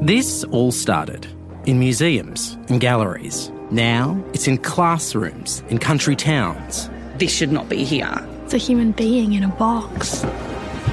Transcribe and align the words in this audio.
This 0.00 0.44
all 0.44 0.70
started 0.70 1.26
in 1.66 1.80
museums 1.80 2.56
and 2.68 2.80
galleries. 2.80 3.50
Now 3.72 4.22
it's 4.32 4.46
in 4.46 4.56
classrooms, 4.58 5.64
in 5.70 5.78
country 5.78 6.14
towns. 6.14 6.88
This 7.16 7.34
should 7.34 7.50
not 7.50 7.68
be 7.68 7.82
here. 7.82 8.14
It's 8.44 8.54
a 8.54 8.58
human 8.58 8.92
being 8.92 9.32
in 9.32 9.42
a 9.42 9.48
box. 9.48 10.20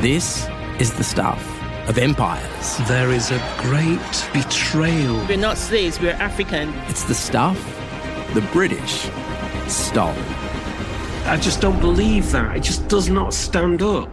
This 0.01 0.47
is 0.79 0.91
the 0.93 1.03
stuff 1.03 1.39
of 1.87 1.99
empires. 1.99 2.77
There 2.87 3.11
is 3.11 3.29
a 3.29 3.39
great 3.59 3.99
betrayal. 4.33 5.23
We're 5.27 5.37
not 5.37 5.59
slaves, 5.59 5.99
we're 6.01 6.13
African. 6.13 6.73
It's 6.87 7.03
the 7.03 7.13
stuff 7.13 7.59
the 8.33 8.41
British 8.51 9.07
stole. 9.67 10.15
I 11.25 11.37
just 11.39 11.61
don't 11.61 11.79
believe 11.79 12.31
that. 12.31 12.57
It 12.57 12.63
just 12.63 12.87
does 12.87 13.09
not 13.09 13.35
stand 13.35 13.83
up. 13.83 14.09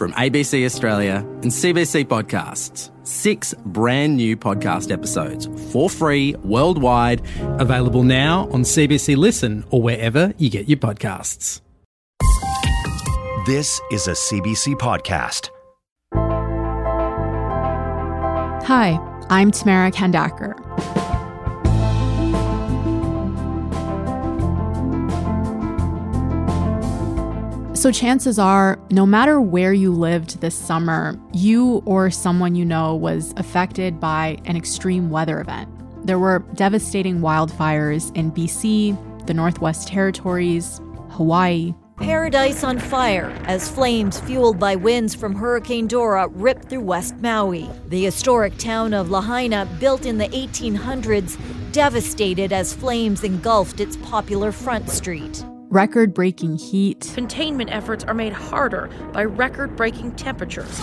From 0.00 0.12
ABC 0.12 0.64
Australia 0.64 1.16
and 1.42 1.52
CBC 1.52 2.06
Podcasts, 2.06 2.90
six 3.06 3.52
brand 3.66 4.16
new 4.16 4.34
podcast 4.34 4.90
episodes 4.90 5.46
for 5.70 5.90
free 5.90 6.34
worldwide, 6.36 7.20
available 7.60 8.02
now 8.02 8.48
on 8.50 8.62
CBC 8.62 9.14
Listen 9.14 9.62
or 9.68 9.82
wherever 9.82 10.32
you 10.38 10.48
get 10.48 10.70
your 10.70 10.78
podcasts. 10.78 11.60
This 13.44 13.78
is 13.92 14.08
a 14.08 14.12
CBC 14.12 14.76
podcast. 14.76 15.50
Hi, 18.64 18.98
I'm 19.28 19.50
Tamara 19.50 19.90
Khandaker. 19.90 20.69
So, 27.80 27.90
chances 27.90 28.38
are, 28.38 28.78
no 28.90 29.06
matter 29.06 29.40
where 29.40 29.72
you 29.72 29.90
lived 29.90 30.42
this 30.42 30.54
summer, 30.54 31.18
you 31.32 31.82
or 31.86 32.10
someone 32.10 32.54
you 32.54 32.62
know 32.62 32.94
was 32.94 33.32
affected 33.38 33.98
by 33.98 34.36
an 34.44 34.54
extreme 34.54 35.08
weather 35.08 35.40
event. 35.40 35.66
There 36.06 36.18
were 36.18 36.40
devastating 36.56 37.20
wildfires 37.20 38.14
in 38.14 38.32
BC, 38.32 39.26
the 39.26 39.32
Northwest 39.32 39.88
Territories, 39.88 40.78
Hawaii. 41.12 41.72
Paradise 41.96 42.64
on 42.64 42.78
fire 42.78 43.30
as 43.46 43.70
flames 43.70 44.20
fueled 44.20 44.58
by 44.58 44.76
winds 44.76 45.14
from 45.14 45.34
Hurricane 45.34 45.86
Dora 45.86 46.28
ripped 46.28 46.68
through 46.68 46.82
West 46.82 47.16
Maui. 47.22 47.66
The 47.86 48.04
historic 48.04 48.58
town 48.58 48.92
of 48.92 49.10
Lahaina, 49.10 49.66
built 49.80 50.04
in 50.04 50.18
the 50.18 50.28
1800s, 50.28 51.72
devastated 51.72 52.52
as 52.52 52.74
flames 52.74 53.24
engulfed 53.24 53.80
its 53.80 53.96
popular 53.96 54.52
front 54.52 54.90
street 54.90 55.42
record 55.70 56.12
breaking 56.12 56.58
heat. 56.58 57.12
Containment 57.14 57.70
efforts 57.70 58.04
are 58.04 58.14
made 58.14 58.32
harder 58.32 58.90
by 59.12 59.24
record 59.24 59.76
breaking 59.76 60.12
temperatures, 60.16 60.78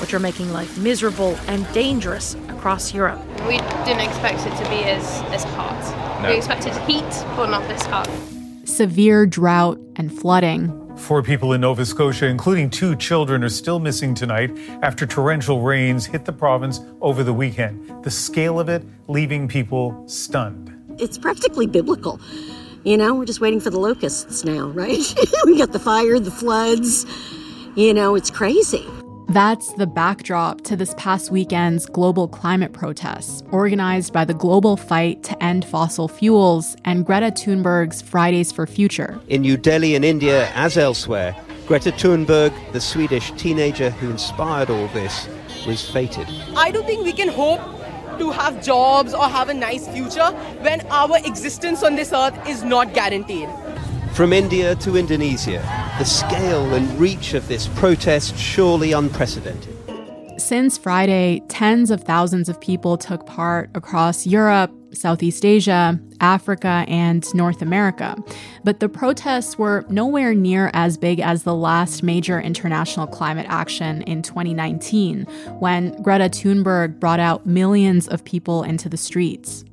which 0.00 0.14
are 0.14 0.20
making 0.20 0.52
life 0.52 0.78
miserable 0.78 1.36
and 1.48 1.70
dangerous 1.72 2.34
across 2.48 2.94
Europe. 2.94 3.20
We 3.48 3.58
didn't 3.84 4.00
expect 4.00 4.46
it 4.46 4.56
to 4.62 4.70
be 4.70 4.84
as, 4.84 5.04
as 5.32 5.42
hot. 5.44 6.22
No. 6.22 6.30
We 6.30 6.36
expected 6.36 6.72
heat, 6.88 7.02
but 7.36 7.50
not 7.50 7.66
this 7.68 7.82
hot. 7.82 8.08
Severe 8.64 9.26
drought 9.26 9.80
and 9.96 10.16
flooding. 10.16 10.96
Four 10.96 11.22
people 11.22 11.52
in 11.52 11.60
Nova 11.60 11.84
Scotia, 11.84 12.26
including 12.26 12.70
two 12.70 12.94
children, 12.96 13.42
are 13.42 13.48
still 13.48 13.78
missing 13.78 14.14
tonight 14.14 14.56
after 14.82 15.06
torrential 15.06 15.60
rains 15.60 16.06
hit 16.06 16.24
the 16.24 16.32
province 16.32 16.80
over 17.00 17.24
the 17.24 17.32
weekend. 17.32 18.04
The 18.04 18.10
scale 18.10 18.60
of 18.60 18.68
it 18.68 18.84
leaving 19.08 19.48
people 19.48 20.04
stunned. 20.06 20.74
It's 20.98 21.16
practically 21.16 21.66
biblical. 21.66 22.20
You 22.84 22.96
know, 22.96 23.14
we're 23.14 23.24
just 23.24 23.40
waiting 23.40 23.60
for 23.60 23.70
the 23.70 23.78
locusts 23.78 24.44
now, 24.44 24.68
right? 24.68 25.02
we 25.44 25.58
got 25.58 25.72
the 25.72 25.78
fire, 25.78 26.18
the 26.18 26.30
floods. 26.30 27.06
You 27.74 27.92
know, 27.92 28.14
it's 28.14 28.30
crazy. 28.30 28.86
That's 29.30 29.74
the 29.74 29.86
backdrop 29.86 30.62
to 30.62 30.74
this 30.74 30.94
past 30.96 31.30
weekend's 31.30 31.84
global 31.84 32.28
climate 32.28 32.72
protests, 32.72 33.42
organized 33.50 34.12
by 34.12 34.24
the 34.24 34.32
Global 34.32 34.78
Fight 34.78 35.22
to 35.24 35.42
End 35.42 35.66
Fossil 35.66 36.08
Fuels 36.08 36.76
and 36.86 37.04
Greta 37.04 37.26
Thunberg's 37.26 38.00
Fridays 38.00 38.52
for 38.52 38.66
Future. 38.66 39.20
In 39.28 39.42
New 39.42 39.58
Delhi 39.58 39.94
in 39.96 40.02
India, 40.02 40.50
as 40.54 40.78
elsewhere, 40.78 41.36
Greta 41.66 41.92
Thunberg, 41.92 42.54
the 42.72 42.80
Swedish 42.80 43.30
teenager 43.32 43.90
who 43.90 44.08
inspired 44.08 44.70
all 44.70 44.88
this, 44.88 45.28
was 45.66 45.86
fated. 45.90 46.26
I 46.56 46.70
don't 46.70 46.86
think 46.86 47.04
we 47.04 47.12
can 47.12 47.28
hope 47.28 47.60
to 48.18 48.30
have 48.30 48.62
jobs 48.64 49.14
or 49.14 49.28
have 49.28 49.48
a 49.48 49.54
nice 49.54 49.86
future 49.88 50.30
when 50.60 50.80
our 50.88 51.18
existence 51.18 51.82
on 51.82 51.96
this 51.96 52.12
earth 52.12 52.36
is 52.48 52.62
not 52.62 52.94
guaranteed. 52.94 53.48
From 54.12 54.32
India 54.32 54.74
to 54.76 54.96
Indonesia, 54.96 55.62
the 55.98 56.04
scale 56.04 56.74
and 56.74 56.98
reach 56.98 57.34
of 57.34 57.46
this 57.46 57.68
protest 57.68 58.36
surely 58.36 58.92
unprecedented. 58.92 59.76
Since 60.48 60.78
Friday, 60.78 61.42
tens 61.48 61.90
of 61.90 62.04
thousands 62.04 62.48
of 62.48 62.58
people 62.58 62.96
took 62.96 63.26
part 63.26 63.68
across 63.74 64.26
Europe, 64.26 64.72
Southeast 64.94 65.44
Asia, 65.44 66.00
Africa, 66.22 66.86
and 66.88 67.22
North 67.34 67.60
America. 67.60 68.16
But 68.64 68.80
the 68.80 68.88
protests 68.88 69.58
were 69.58 69.84
nowhere 69.90 70.34
near 70.34 70.70
as 70.72 70.96
big 70.96 71.20
as 71.20 71.42
the 71.42 71.54
last 71.54 72.02
major 72.02 72.40
international 72.40 73.06
climate 73.06 73.44
action 73.50 74.00
in 74.04 74.22
2019, 74.22 75.24
when 75.58 75.92
Greta 76.02 76.30
Thunberg 76.30 76.98
brought 76.98 77.20
out 77.20 77.44
millions 77.44 78.08
of 78.08 78.24
people 78.24 78.62
into 78.62 78.88
the 78.88 78.96
streets. 78.96 79.66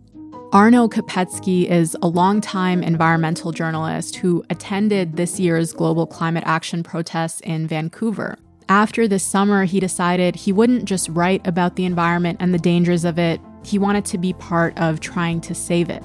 Arno 0.52 0.90
Kopecky 0.90 1.70
is 1.70 1.96
a 2.02 2.10
longtime 2.10 2.84
environmental 2.84 3.54
journalist 3.54 4.18
who 4.18 4.44
attended 4.50 5.16
this 5.16 5.40
year's 5.40 5.72
Global 5.72 6.06
Climate 6.06 6.44
Action 6.46 6.84
protests 6.84 7.40
in 7.46 7.66
Vancouver. 7.66 8.38
After 8.68 9.08
this 9.08 9.24
summer, 9.24 9.66
he 9.66 9.80
decided 9.80 10.36
he 10.36 10.52
wouldn't 10.52 10.86
just 10.86 11.08
write 11.10 11.46
about 11.46 11.76
the 11.76 11.86
environment 11.86 12.38
and 12.40 12.52
the 12.52 12.58
dangers 12.58 13.06
of 13.06 13.20
it, 13.20 13.40
he 13.64 13.78
wanted 13.78 14.06
to 14.06 14.18
be 14.18 14.34
part 14.34 14.76
of 14.80 15.00
trying 15.00 15.40
to 15.42 15.54
save 15.54 15.92
it. 15.92 16.02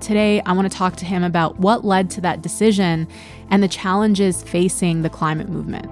Today, 0.00 0.40
I 0.46 0.52
want 0.52 0.70
to 0.70 0.76
talk 0.76 0.94
to 0.96 1.04
him 1.04 1.24
about 1.24 1.58
what 1.58 1.84
led 1.84 2.10
to 2.10 2.20
that 2.20 2.40
decision 2.40 3.08
and 3.50 3.64
the 3.64 3.68
challenges 3.68 4.44
facing 4.44 5.02
the 5.02 5.10
climate 5.10 5.48
movement. 5.48 5.90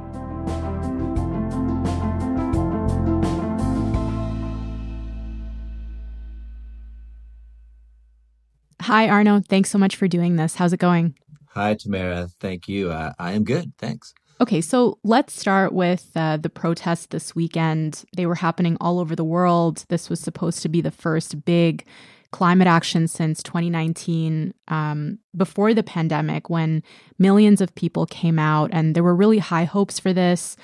Hi, 8.83 9.09
Arno. 9.09 9.41
Thanks 9.41 9.71
so 9.71 9.79
much 9.79 9.97
for 9.97 10.07
doing 10.07 10.37
this. 10.37 10.55
How's 10.55 10.73
it 10.73 10.79
going? 10.79 11.17
Hi, 11.51 11.75
Tamara. 11.75 12.29
Thank 12.39 12.69
you. 12.69 12.93
Uh, 12.93 13.13
I 13.19 13.33
am 13.33 13.43
good. 13.43 13.73
Thanks. 13.79 14.15
Okay, 14.43 14.61
so 14.61 14.99
let's 15.05 15.39
start 15.39 15.73
with 15.73 16.11
uh, 16.17 16.37
the 16.37 16.51
protests 16.51 17.07
this 17.07 17.33
weekend. 17.33 18.03
They 18.17 18.27
were 18.27 18.35
happening 18.35 18.77
all 18.81 18.99
over 18.99 19.15
the 19.15 19.23
world. 19.23 19.85
This 19.89 20.11
was 20.11 20.19
supposed 20.19 20.63
to 20.63 20.69
be 20.69 20.81
the 20.81 20.91
first 20.91 21.45
big 21.45 21.87
climate 22.33 22.67
action 22.67 23.07
since 23.07 23.41
2019, 23.45 24.53
um, 24.67 25.21
before 25.37 25.75
the 25.75 25.85
pandemic, 25.85 26.51
when 26.51 26.83
millions 27.21 27.61
of 27.61 27.73
people 27.77 28.05
came 28.05 28.37
out, 28.37 28.69
and 28.73 28.97
there 28.97 29.05
were 29.05 29.15
really 29.15 29.39
high 29.39 29.63
hopes 29.63 30.01
for 30.01 30.13
this. 30.13 30.57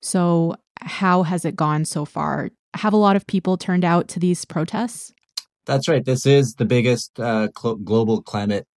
So, 0.00 0.54
how 0.82 1.24
has 1.24 1.44
it 1.44 1.56
gone 1.56 1.86
so 1.86 2.04
far? 2.04 2.50
Have 2.74 2.92
a 2.92 2.98
lot 2.98 3.16
of 3.16 3.26
people 3.26 3.56
turned 3.56 3.84
out 3.84 4.06
to 4.08 4.20
these 4.20 4.44
protests? 4.44 5.12
That's 5.66 5.88
right. 5.88 6.04
This 6.04 6.24
is 6.24 6.54
the 6.54 6.66
biggest 6.66 7.18
uh, 7.18 7.48
cl- 7.58 7.76
global 7.76 8.22
climate 8.22 8.68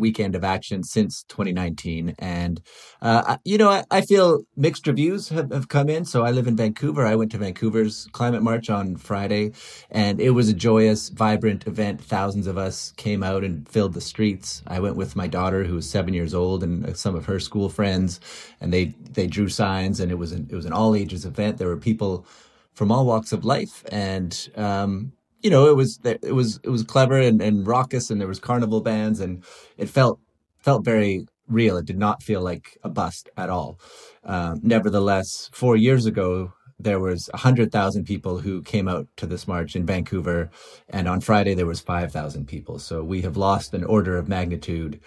weekend 0.00 0.34
of 0.34 0.42
action 0.42 0.82
since 0.82 1.22
2019. 1.24 2.14
And, 2.18 2.60
uh, 3.02 3.36
you 3.44 3.58
know, 3.58 3.70
I, 3.70 3.84
I, 3.90 4.00
feel 4.00 4.42
mixed 4.56 4.86
reviews 4.86 5.28
have, 5.28 5.52
have 5.52 5.68
come 5.68 5.88
in. 5.88 6.04
So 6.04 6.24
I 6.24 6.30
live 6.30 6.48
in 6.48 6.56
Vancouver. 6.56 7.06
I 7.06 7.14
went 7.14 7.30
to 7.32 7.38
Vancouver's 7.38 8.08
climate 8.12 8.42
march 8.42 8.70
on 8.70 8.96
Friday 8.96 9.52
and 9.90 10.20
it 10.20 10.30
was 10.30 10.48
a 10.48 10.54
joyous, 10.54 11.10
vibrant 11.10 11.66
event. 11.66 12.00
Thousands 12.00 12.46
of 12.46 12.58
us 12.58 12.92
came 12.96 13.22
out 13.22 13.44
and 13.44 13.68
filled 13.68 13.94
the 13.94 14.00
streets. 14.00 14.62
I 14.66 14.80
went 14.80 14.96
with 14.96 15.14
my 15.14 15.26
daughter 15.26 15.64
who 15.64 15.76
was 15.76 15.88
seven 15.88 16.14
years 16.14 16.34
old 16.34 16.64
and 16.64 16.96
some 16.96 17.14
of 17.14 17.26
her 17.26 17.38
school 17.38 17.68
friends 17.68 18.18
and 18.60 18.72
they, 18.72 18.86
they 19.12 19.26
drew 19.26 19.48
signs 19.48 20.00
and 20.00 20.10
it 20.10 20.16
was 20.16 20.32
an, 20.32 20.48
it 20.50 20.56
was 20.56 20.66
an 20.66 20.72
all 20.72 20.94
ages 20.94 21.24
event. 21.24 21.58
There 21.58 21.68
were 21.68 21.76
people 21.76 22.26
from 22.74 22.90
all 22.90 23.06
walks 23.06 23.32
of 23.32 23.44
life 23.44 23.84
and, 23.92 24.48
um, 24.56 25.12
you 25.42 25.50
know, 25.50 25.68
it 25.68 25.76
was 25.76 25.98
it 26.04 26.34
was 26.34 26.60
it 26.62 26.70
was 26.70 26.82
clever 26.82 27.18
and, 27.18 27.40
and 27.40 27.66
raucous, 27.66 28.10
and 28.10 28.20
there 28.20 28.28
was 28.28 28.38
carnival 28.38 28.80
bands, 28.80 29.20
and 29.20 29.44
it 29.76 29.88
felt 29.88 30.18
felt 30.58 30.84
very 30.84 31.26
real. 31.48 31.76
It 31.76 31.86
did 31.86 31.98
not 31.98 32.22
feel 32.22 32.42
like 32.42 32.78
a 32.84 32.88
bust 32.88 33.28
at 33.36 33.50
all. 33.50 33.80
Um, 34.24 34.60
nevertheless, 34.62 35.50
four 35.52 35.76
years 35.76 36.06
ago, 36.06 36.52
there 36.82 36.98
was 36.98 37.28
100,000 37.32 38.04
people 38.04 38.38
who 38.38 38.62
came 38.62 38.88
out 38.88 39.06
to 39.16 39.26
this 39.26 39.46
march 39.46 39.76
in 39.76 39.84
Vancouver. 39.84 40.50
And 40.88 41.08
on 41.08 41.20
Friday, 41.20 41.54
there 41.54 41.66
was 41.66 41.80
5,000 41.80 42.46
people. 42.46 42.78
So 42.78 43.04
we 43.04 43.20
have 43.22 43.36
lost 43.36 43.74
an 43.74 43.84
order 43.84 44.16
of 44.16 44.28
magnitude. 44.28 45.00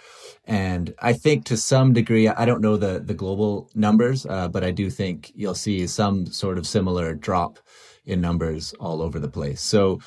And 0.46 0.94
I 1.00 1.12
think 1.12 1.44
to 1.46 1.56
some 1.56 1.92
degree, 1.92 2.28
I 2.28 2.44
don't 2.44 2.60
know 2.60 2.76
the, 2.76 3.00
the 3.00 3.14
global 3.14 3.70
numbers, 3.74 4.24
uh, 4.26 4.48
but 4.48 4.62
I 4.62 4.70
do 4.70 4.88
think 4.88 5.32
you'll 5.34 5.54
see 5.54 5.86
some 5.86 6.26
sort 6.26 6.58
of 6.58 6.66
similar 6.66 7.14
drop 7.14 7.58
in 8.06 8.20
numbers 8.20 8.74
all 8.74 9.02
over 9.02 9.18
the 9.18 9.28
place. 9.28 9.60
So, 9.60 10.00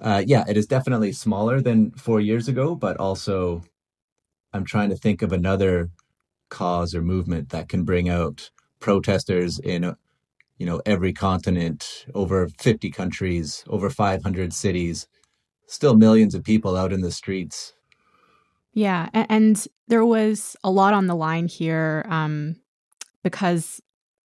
uh, 0.00 0.22
yeah, 0.26 0.44
it 0.48 0.56
is 0.56 0.66
definitely 0.66 1.12
smaller 1.12 1.60
than 1.60 1.90
four 1.92 2.20
years 2.20 2.48
ago, 2.48 2.74
but 2.74 2.96
also 2.98 3.62
I'm 4.52 4.64
trying 4.64 4.90
to 4.90 4.96
think 4.96 5.22
of 5.22 5.32
another 5.32 5.90
cause 6.48 6.94
or 6.94 7.02
movement 7.02 7.50
that 7.50 7.68
can 7.68 7.84
bring 7.84 8.08
out 8.08 8.50
protesters 8.80 9.58
in 9.58 9.96
you 10.58 10.66
know, 10.66 10.80
every 10.86 11.12
continent, 11.12 12.06
over 12.14 12.48
50 12.58 12.90
countries, 12.90 13.62
over 13.68 13.90
500 13.90 14.52
cities, 14.52 15.06
still 15.66 15.94
millions 15.96 16.34
of 16.34 16.44
people 16.44 16.76
out 16.76 16.92
in 16.92 17.02
the 17.02 17.10
streets. 17.10 17.74
Yeah. 18.72 19.08
And 19.12 19.66
there 19.88 20.04
was 20.04 20.56
a 20.62 20.70
lot 20.70 20.94
on 20.94 21.06
the 21.06 21.14
line 21.14 21.48
here 21.48 22.06
um, 22.08 22.56
because, 23.22 23.80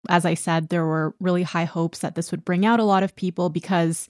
as 0.09 0.25
I 0.25 0.35
said, 0.35 0.69
there 0.69 0.85
were 0.85 1.15
really 1.21 1.43
high 1.43 1.65
hopes 1.65 2.01
that 2.01 2.15
this 2.15 2.31
would 2.31 2.45
bring 2.45 2.67
out 2.67 2.81
a 2.81 2.85
lot 2.85 3.03
of 3.03 3.17
people 3.17 3.49
because 3.49 4.07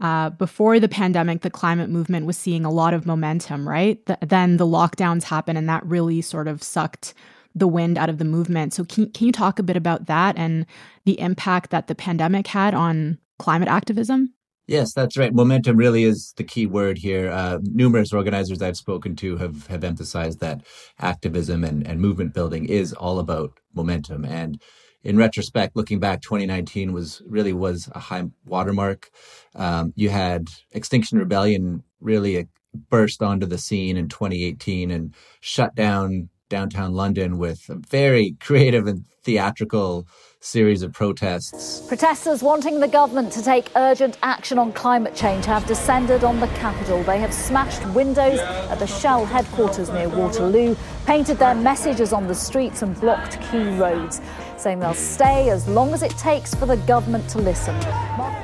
uh, 0.00 0.30
before 0.30 0.80
the 0.80 0.88
pandemic, 0.88 1.42
the 1.42 1.50
climate 1.50 1.88
movement 1.88 2.26
was 2.26 2.36
seeing 2.36 2.64
a 2.64 2.70
lot 2.70 2.94
of 2.94 3.06
momentum, 3.06 3.68
right? 3.68 4.04
The, 4.06 4.18
then 4.22 4.56
the 4.56 4.66
lockdowns 4.66 5.24
happened, 5.24 5.58
and 5.58 5.68
that 5.68 5.86
really 5.86 6.20
sort 6.20 6.48
of 6.48 6.62
sucked 6.62 7.14
the 7.54 7.68
wind 7.68 7.96
out 7.96 8.08
of 8.08 8.18
the 8.18 8.24
movement. 8.24 8.74
So, 8.74 8.84
can, 8.84 9.10
can 9.12 9.26
you 9.26 9.32
talk 9.32 9.58
a 9.58 9.62
bit 9.62 9.76
about 9.76 10.06
that 10.06 10.36
and 10.36 10.66
the 11.04 11.18
impact 11.20 11.70
that 11.70 11.86
the 11.86 11.94
pandemic 11.94 12.48
had 12.48 12.74
on 12.74 13.18
climate 13.38 13.68
activism? 13.68 14.34
Yes, 14.66 14.94
that's 14.94 15.18
right. 15.18 15.34
Momentum 15.34 15.76
really 15.76 16.04
is 16.04 16.32
the 16.38 16.44
key 16.44 16.64
word 16.64 16.96
here. 16.96 17.30
Uh, 17.30 17.58
numerous 17.62 18.14
organizers 18.14 18.62
I've 18.62 18.78
spoken 18.78 19.14
to 19.16 19.36
have, 19.36 19.66
have 19.66 19.84
emphasized 19.84 20.40
that 20.40 20.62
activism 20.98 21.64
and, 21.64 21.86
and 21.86 22.00
movement 22.00 22.32
building 22.32 22.64
is 22.64 22.94
all 22.94 23.18
about 23.18 23.52
momentum. 23.74 24.24
And 24.24 24.60
in 25.04 25.18
retrospect, 25.18 25.76
looking 25.76 26.00
back, 26.00 26.22
2019 26.22 26.92
was 26.92 27.22
really 27.26 27.52
was 27.52 27.88
a 27.94 27.98
high 27.98 28.24
watermark. 28.46 29.10
Um, 29.54 29.92
you 29.94 30.08
had 30.08 30.48
Extinction 30.72 31.18
Rebellion 31.18 31.84
really 32.00 32.48
burst 32.90 33.22
onto 33.22 33.46
the 33.46 33.58
scene 33.58 33.96
in 33.96 34.08
2018 34.08 34.90
and 34.90 35.14
shut 35.40 35.74
down 35.74 36.30
downtown 36.48 36.94
London 36.94 37.38
with 37.38 37.68
a 37.68 37.74
very 37.74 38.36
creative 38.40 38.86
and 38.86 39.04
theatrical 39.22 40.06
series 40.40 40.82
of 40.82 40.92
protests. 40.92 41.80
Protesters 41.88 42.42
wanting 42.42 42.78
the 42.78 42.88
government 42.88 43.32
to 43.32 43.42
take 43.42 43.70
urgent 43.76 44.18
action 44.22 44.58
on 44.58 44.72
climate 44.74 45.14
change 45.14 45.46
have 45.46 45.66
descended 45.66 46.22
on 46.22 46.38
the 46.38 46.46
capital. 46.48 47.02
They 47.02 47.18
have 47.18 47.32
smashed 47.32 47.84
windows 47.94 48.38
at 48.40 48.78
the 48.78 48.86
Shell 48.86 49.24
headquarters 49.24 49.88
near 49.88 50.10
Waterloo, 50.10 50.76
painted 51.06 51.38
their 51.38 51.54
messages 51.54 52.12
on 52.12 52.26
the 52.26 52.34
streets, 52.34 52.82
and 52.82 52.98
blocked 53.00 53.40
key 53.50 53.76
roads, 53.78 54.20
saying 54.58 54.80
they'll 54.80 54.92
stay 54.92 55.48
as 55.48 55.66
long 55.66 55.94
as 55.94 56.02
it 56.02 56.12
takes 56.12 56.54
for 56.54 56.66
the 56.66 56.76
government 56.76 57.26
to 57.30 57.38
listen. 57.38 57.74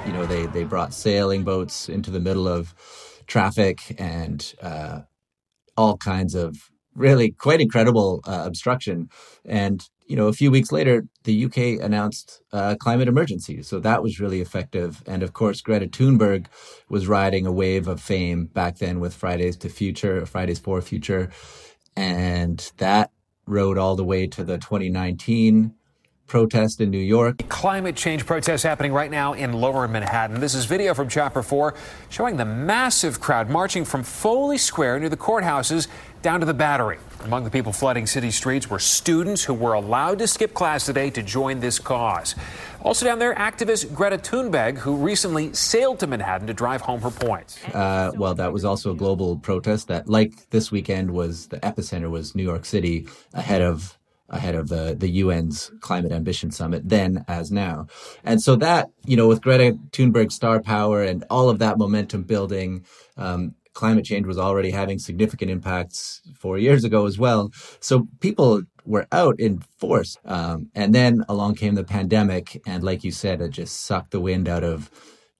You 0.06 0.14
know, 0.14 0.24
they, 0.24 0.46
they 0.46 0.64
brought 0.64 0.94
sailing 0.94 1.44
boats 1.44 1.90
into 1.90 2.10
the 2.10 2.20
middle 2.20 2.48
of 2.48 2.74
traffic 3.26 3.94
and 4.00 4.54
uh, 4.62 5.00
all 5.76 5.98
kinds 5.98 6.34
of 6.34 6.69
really 6.94 7.30
quite 7.30 7.60
incredible 7.60 8.20
uh, 8.26 8.42
obstruction. 8.46 9.08
And 9.44 9.88
you 10.06 10.16
know, 10.16 10.26
a 10.26 10.32
few 10.32 10.50
weeks 10.50 10.72
later, 10.72 11.04
the 11.22 11.44
UK 11.44 11.80
announced 11.80 12.42
a 12.52 12.76
climate 12.76 13.06
emergency. 13.06 13.62
So 13.62 13.78
that 13.78 14.02
was 14.02 14.18
really 14.18 14.40
effective. 14.40 15.04
And 15.06 15.22
of 15.22 15.34
course, 15.34 15.60
Greta 15.60 15.86
Thunberg 15.86 16.46
was 16.88 17.06
riding 17.06 17.46
a 17.46 17.52
wave 17.52 17.86
of 17.86 18.00
fame 18.00 18.46
back 18.46 18.78
then 18.78 18.98
with 18.98 19.14
Fridays 19.14 19.56
to 19.58 19.68
Future, 19.68 20.26
Fridays 20.26 20.58
for 20.58 20.82
Future. 20.82 21.30
And 21.96 22.72
that 22.78 23.12
rode 23.46 23.78
all 23.78 23.94
the 23.94 24.04
way 24.04 24.26
to 24.26 24.42
the 24.42 24.58
2019 24.58 25.74
protest 26.30 26.80
in 26.80 26.90
New 26.92 26.98
York. 26.98 27.42
Climate 27.48 27.96
change 27.96 28.24
protests 28.24 28.62
happening 28.62 28.92
right 28.92 29.10
now 29.10 29.32
in 29.32 29.52
lower 29.52 29.88
Manhattan. 29.88 30.38
This 30.38 30.54
is 30.54 30.64
video 30.64 30.94
from 30.94 31.08
Chopper 31.08 31.42
4 31.42 31.74
showing 32.08 32.36
the 32.36 32.44
massive 32.44 33.20
crowd 33.20 33.50
marching 33.50 33.84
from 33.84 34.04
Foley 34.04 34.56
Square 34.56 35.00
near 35.00 35.08
the 35.08 35.16
courthouses 35.16 35.88
down 36.22 36.38
to 36.38 36.46
the 36.46 36.54
Battery. 36.54 36.98
Among 37.24 37.42
the 37.42 37.50
people 37.50 37.72
flooding 37.72 38.06
city 38.06 38.30
streets 38.30 38.70
were 38.70 38.78
students 38.78 39.42
who 39.42 39.54
were 39.54 39.72
allowed 39.72 40.20
to 40.20 40.28
skip 40.28 40.54
class 40.54 40.86
today 40.86 41.10
to 41.10 41.22
join 41.22 41.58
this 41.58 41.80
cause. 41.80 42.36
Also 42.82 43.04
down 43.04 43.18
there, 43.18 43.34
activist 43.34 43.92
Greta 43.92 44.16
Thunberg, 44.16 44.78
who 44.78 44.94
recently 44.94 45.52
sailed 45.52 45.98
to 45.98 46.06
Manhattan 46.06 46.46
to 46.46 46.54
drive 46.54 46.80
home 46.80 47.00
her 47.00 47.10
points. 47.10 47.58
Uh, 47.74 48.12
well, 48.16 48.34
that 48.34 48.52
was 48.52 48.64
also 48.64 48.92
a 48.92 48.94
global 48.94 49.36
protest 49.36 49.88
that, 49.88 50.08
like 50.08 50.48
this 50.50 50.70
weekend, 50.70 51.10
was 51.10 51.48
the 51.48 51.58
epicenter 51.58 52.08
was 52.08 52.36
New 52.36 52.44
York 52.44 52.64
City 52.64 53.08
ahead 53.34 53.62
of 53.62 53.98
ahead 54.30 54.54
of 54.54 54.68
the 54.68 54.96
the 54.98 55.22
UN's 55.22 55.70
climate 55.80 56.12
ambition 56.12 56.50
summit 56.50 56.88
then 56.88 57.24
as 57.28 57.50
now. 57.50 57.86
And 58.24 58.40
so 58.40 58.56
that, 58.56 58.88
you 59.04 59.16
know, 59.16 59.28
with 59.28 59.42
Greta 59.42 59.76
Thunberg's 59.92 60.34
star 60.34 60.60
power 60.60 61.02
and 61.02 61.24
all 61.30 61.48
of 61.48 61.58
that 61.58 61.78
momentum 61.78 62.22
building, 62.22 62.84
um, 63.16 63.54
climate 63.74 64.04
change 64.04 64.26
was 64.26 64.38
already 64.38 64.70
having 64.70 64.98
significant 64.98 65.50
impacts 65.50 66.22
four 66.38 66.58
years 66.58 66.84
ago 66.84 67.06
as 67.06 67.18
well. 67.18 67.50
So 67.80 68.08
people 68.20 68.62
were 68.84 69.06
out 69.12 69.38
in 69.38 69.62
force. 69.78 70.16
Um, 70.24 70.70
and 70.74 70.94
then 70.94 71.24
along 71.28 71.56
came 71.56 71.74
the 71.74 71.84
pandemic. 71.84 72.60
And 72.66 72.82
like 72.82 73.04
you 73.04 73.12
said, 73.12 73.40
it 73.40 73.50
just 73.50 73.80
sucked 73.80 74.10
the 74.10 74.20
wind 74.20 74.48
out 74.48 74.64
of 74.64 74.90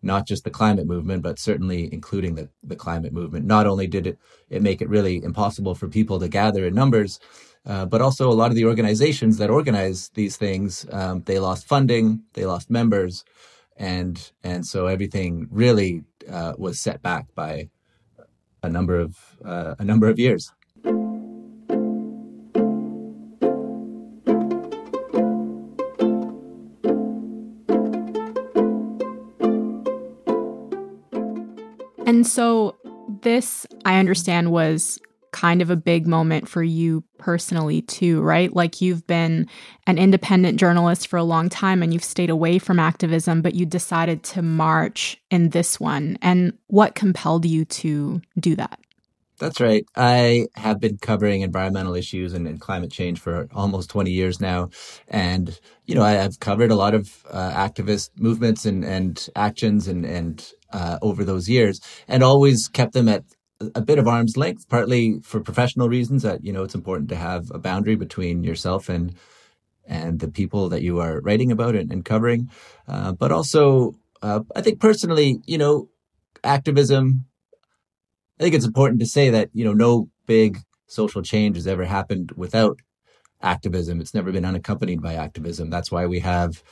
not 0.02 0.26
just 0.26 0.44
the 0.44 0.50
climate 0.50 0.86
movement, 0.86 1.22
but 1.22 1.38
certainly 1.38 1.92
including 1.92 2.34
the, 2.34 2.48
the 2.62 2.76
climate 2.76 3.12
movement. 3.12 3.44
Not 3.44 3.66
only 3.66 3.86
did 3.86 4.06
it, 4.06 4.18
it 4.48 4.62
make 4.62 4.80
it 4.80 4.88
really 4.88 5.22
impossible 5.22 5.74
for 5.74 5.88
people 5.88 6.18
to 6.20 6.28
gather 6.28 6.66
in 6.66 6.74
numbers, 6.74 7.20
uh, 7.66 7.86
but 7.86 8.00
also 8.00 8.30
a 8.30 8.32
lot 8.32 8.50
of 8.50 8.56
the 8.56 8.64
organizations 8.64 9.38
that 9.38 9.50
organize 9.50 10.08
these 10.10 10.36
things, 10.36 10.86
um, 10.92 11.22
they 11.22 11.38
lost 11.38 11.66
funding, 11.66 12.22
they 12.34 12.46
lost 12.46 12.70
members, 12.70 13.24
and 13.76 14.32
and 14.42 14.66
so 14.66 14.86
everything 14.86 15.46
really 15.50 16.04
uh, 16.30 16.54
was 16.56 16.80
set 16.80 17.02
back 17.02 17.26
by 17.34 17.68
a 18.62 18.68
number 18.68 18.98
of 18.98 19.16
uh, 19.44 19.74
a 19.78 19.84
number 19.84 20.08
of 20.08 20.18
years. 20.18 20.52
And 32.06 32.26
so 32.26 32.76
this 33.22 33.66
I 33.84 33.98
understand 33.98 34.50
was 34.50 34.98
kind 35.32 35.62
of 35.62 35.70
a 35.70 35.76
big 35.76 36.06
moment 36.06 36.48
for 36.48 36.62
you 36.62 37.04
personally 37.20 37.82
too, 37.82 38.20
right? 38.22 38.54
Like 38.54 38.80
you've 38.80 39.06
been 39.06 39.46
an 39.86 39.98
independent 39.98 40.58
journalist 40.58 41.06
for 41.06 41.18
a 41.18 41.22
long 41.22 41.48
time 41.48 41.82
and 41.82 41.92
you've 41.92 42.02
stayed 42.02 42.30
away 42.30 42.58
from 42.58 42.80
activism, 42.80 43.42
but 43.42 43.54
you 43.54 43.66
decided 43.66 44.22
to 44.24 44.42
march 44.42 45.20
in 45.30 45.50
this 45.50 45.78
one. 45.78 46.18
And 46.22 46.54
what 46.66 46.94
compelled 46.94 47.44
you 47.44 47.64
to 47.66 48.22
do 48.38 48.56
that? 48.56 48.80
That's 49.38 49.60
right. 49.60 49.86
I 49.96 50.48
have 50.54 50.80
been 50.80 50.98
covering 50.98 51.40
environmental 51.40 51.94
issues 51.94 52.34
and, 52.34 52.46
and, 52.46 52.60
climate 52.60 52.92
change 52.92 53.18
for 53.20 53.48
almost 53.54 53.88
20 53.88 54.10
years 54.10 54.38
now. 54.38 54.68
And, 55.08 55.58
you 55.86 55.94
know, 55.94 56.02
I, 56.02 56.12
have 56.12 56.40
covered 56.40 56.70
a 56.70 56.74
lot 56.74 56.92
of 56.94 57.24
uh, 57.30 57.50
activist 57.52 58.10
movements 58.18 58.66
and, 58.66 58.84
and 58.84 59.26
actions 59.34 59.88
and, 59.88 60.04
and 60.04 60.46
uh, 60.74 60.98
over 61.00 61.24
those 61.24 61.48
years 61.48 61.80
and 62.06 62.22
always 62.22 62.68
kept 62.68 62.92
them 62.92 63.08
at 63.08 63.24
a 63.74 63.80
bit 63.80 63.98
of 63.98 64.08
arm's 64.08 64.36
length, 64.36 64.68
partly 64.68 65.20
for 65.22 65.40
professional 65.40 65.88
reasons 65.88 66.22
that, 66.22 66.44
you 66.44 66.52
know, 66.52 66.62
it's 66.62 66.74
important 66.74 67.08
to 67.10 67.16
have 67.16 67.50
a 67.50 67.58
boundary 67.58 67.94
between 67.94 68.42
yourself 68.42 68.88
and, 68.88 69.14
and 69.86 70.20
the 70.20 70.28
people 70.28 70.68
that 70.70 70.82
you 70.82 70.98
are 70.98 71.20
writing 71.20 71.52
about 71.52 71.74
and, 71.74 71.92
and 71.92 72.04
covering. 72.04 72.50
Uh, 72.88 73.12
but 73.12 73.32
also, 73.32 73.94
uh, 74.22 74.40
I 74.56 74.62
think 74.62 74.80
personally, 74.80 75.40
you 75.46 75.58
know, 75.58 75.88
activism, 76.42 77.26
I 78.38 78.42
think 78.44 78.54
it's 78.54 78.66
important 78.66 79.00
to 79.00 79.06
say 79.06 79.28
that, 79.30 79.50
you 79.52 79.64
know, 79.64 79.74
no 79.74 80.08
big 80.26 80.58
social 80.86 81.22
change 81.22 81.56
has 81.56 81.66
ever 81.66 81.84
happened 81.84 82.32
without 82.36 82.80
activism. 83.42 84.00
It's 84.00 84.14
never 84.14 84.32
been 84.32 84.44
unaccompanied 84.44 85.02
by 85.02 85.14
activism. 85.14 85.70
That's 85.70 85.92
why 85.92 86.06
we 86.06 86.20
have 86.20 86.62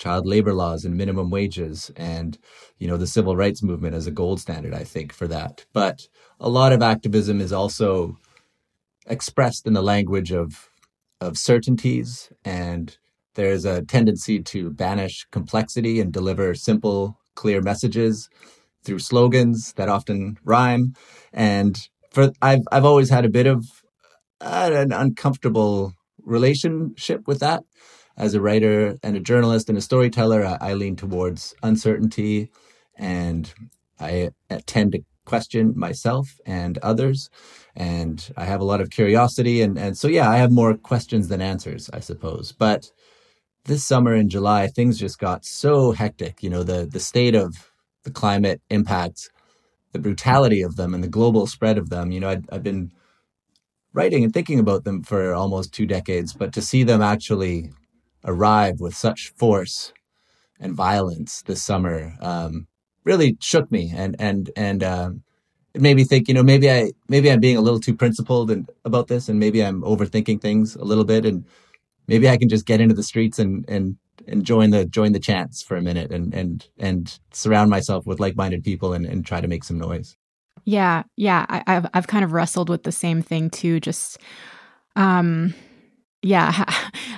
child 0.00 0.26
labor 0.26 0.54
laws 0.54 0.84
and 0.86 0.96
minimum 0.96 1.28
wages 1.30 1.90
and 1.94 2.38
you 2.78 2.88
know 2.88 2.96
the 2.96 3.06
civil 3.06 3.36
rights 3.36 3.62
movement 3.62 3.94
as 3.94 4.06
a 4.06 4.10
gold 4.10 4.40
standard 4.40 4.74
i 4.74 4.82
think 4.82 5.12
for 5.12 5.28
that. 5.28 5.66
But 5.74 6.08
a 6.40 6.48
lot 6.48 6.72
of 6.72 6.82
activism 6.82 7.40
is 7.40 7.52
also 7.52 8.16
expressed 9.06 9.66
in 9.66 9.74
the 9.74 9.82
language 9.82 10.32
of 10.32 10.70
of 11.20 11.36
certainties 11.36 12.32
and 12.44 12.96
there's 13.34 13.64
a 13.66 13.82
tendency 13.82 14.42
to 14.42 14.70
banish 14.70 15.26
complexity 15.30 16.00
and 16.00 16.12
deliver 16.12 16.54
simple 16.54 17.18
clear 17.34 17.60
messages 17.60 18.30
through 18.82 18.98
slogans 18.98 19.74
that 19.74 19.90
often 19.90 20.38
rhyme. 20.44 20.94
And 21.32 21.76
for 22.10 22.32
i've 22.40 22.64
i've 22.72 22.86
always 22.86 23.10
had 23.10 23.26
a 23.26 23.36
bit 23.38 23.46
of 23.46 23.66
uh, 24.40 24.70
an 24.72 24.92
uncomfortable 24.92 25.92
relationship 26.24 27.28
with 27.28 27.40
that 27.40 27.62
as 28.16 28.34
a 28.34 28.40
writer 28.40 28.98
and 29.02 29.16
a 29.16 29.20
journalist 29.20 29.68
and 29.68 29.78
a 29.78 29.80
storyteller, 29.82 30.44
I, 30.44 30.70
I 30.70 30.74
lean 30.74 30.96
towards 30.96 31.54
uncertainty 31.62 32.50
and 32.96 33.52
I 33.98 34.30
tend 34.66 34.92
to 34.92 35.04
question 35.24 35.72
myself 35.76 36.40
and 36.44 36.78
others. 36.78 37.30
And 37.76 38.30
I 38.36 38.44
have 38.44 38.60
a 38.60 38.64
lot 38.64 38.80
of 38.80 38.90
curiosity. 38.90 39.62
And, 39.62 39.78
and 39.78 39.96
so, 39.96 40.08
yeah, 40.08 40.28
I 40.28 40.36
have 40.36 40.50
more 40.50 40.74
questions 40.74 41.28
than 41.28 41.40
answers, 41.40 41.88
I 41.92 42.00
suppose. 42.00 42.52
But 42.52 42.90
this 43.64 43.84
summer 43.84 44.14
in 44.14 44.28
July, 44.28 44.66
things 44.66 44.98
just 44.98 45.18
got 45.18 45.44
so 45.44 45.92
hectic. 45.92 46.42
You 46.42 46.50
know, 46.50 46.62
the, 46.62 46.86
the 46.86 47.00
state 47.00 47.34
of 47.34 47.70
the 48.02 48.10
climate 48.10 48.60
impacts, 48.70 49.30
the 49.92 49.98
brutality 49.98 50.62
of 50.62 50.76
them, 50.76 50.94
and 50.94 51.04
the 51.04 51.08
global 51.08 51.46
spread 51.46 51.78
of 51.78 51.90
them. 51.90 52.10
You 52.10 52.20
know, 52.20 52.30
I'd, 52.30 52.50
I've 52.50 52.62
been 52.62 52.90
writing 53.92 54.24
and 54.24 54.32
thinking 54.32 54.58
about 54.58 54.84
them 54.84 55.02
for 55.02 55.34
almost 55.34 55.72
two 55.72 55.86
decades, 55.86 56.32
but 56.32 56.52
to 56.54 56.62
see 56.62 56.82
them 56.82 57.02
actually 57.02 57.70
arrive 58.24 58.80
with 58.80 58.94
such 58.94 59.32
force 59.36 59.92
and 60.58 60.74
violence 60.74 61.42
this 61.42 61.62
summer 61.62 62.16
um, 62.20 62.66
really 63.04 63.36
shook 63.40 63.70
me 63.72 63.92
and 63.94 64.16
and 64.18 64.50
and 64.56 64.84
um, 64.84 65.22
it 65.74 65.80
made 65.80 65.96
me 65.96 66.04
think. 66.04 66.28
You 66.28 66.34
know, 66.34 66.42
maybe 66.42 66.70
I 66.70 66.92
maybe 67.08 67.30
I'm 67.30 67.40
being 67.40 67.56
a 67.56 67.60
little 67.60 67.80
too 67.80 67.94
principled 67.94 68.50
and 68.50 68.68
about 68.84 69.08
this, 69.08 69.28
and 69.28 69.38
maybe 69.38 69.64
I'm 69.64 69.82
overthinking 69.82 70.40
things 70.40 70.76
a 70.76 70.84
little 70.84 71.04
bit, 71.04 71.24
and 71.24 71.44
maybe 72.06 72.28
I 72.28 72.36
can 72.36 72.48
just 72.48 72.66
get 72.66 72.80
into 72.80 72.94
the 72.94 73.02
streets 73.02 73.38
and 73.38 73.64
and 73.68 73.96
and 74.26 74.44
join 74.44 74.70
the 74.70 74.84
join 74.84 75.12
the 75.12 75.20
chants 75.20 75.62
for 75.62 75.76
a 75.76 75.82
minute 75.82 76.10
and 76.12 76.34
and 76.34 76.66
and 76.78 77.18
surround 77.32 77.70
myself 77.70 78.06
with 78.06 78.20
like-minded 78.20 78.64
people 78.64 78.92
and, 78.92 79.06
and 79.06 79.24
try 79.24 79.40
to 79.40 79.48
make 79.48 79.64
some 79.64 79.78
noise. 79.78 80.16
Yeah, 80.64 81.04
yeah. 81.16 81.46
I, 81.48 81.62
have 81.66 81.90
I've 81.94 82.06
kind 82.06 82.24
of 82.24 82.32
wrestled 82.32 82.68
with 82.68 82.82
the 82.82 82.92
same 82.92 83.22
thing 83.22 83.50
too. 83.50 83.80
Just 83.80 84.18
um 84.96 85.54
yeah, 86.22 86.64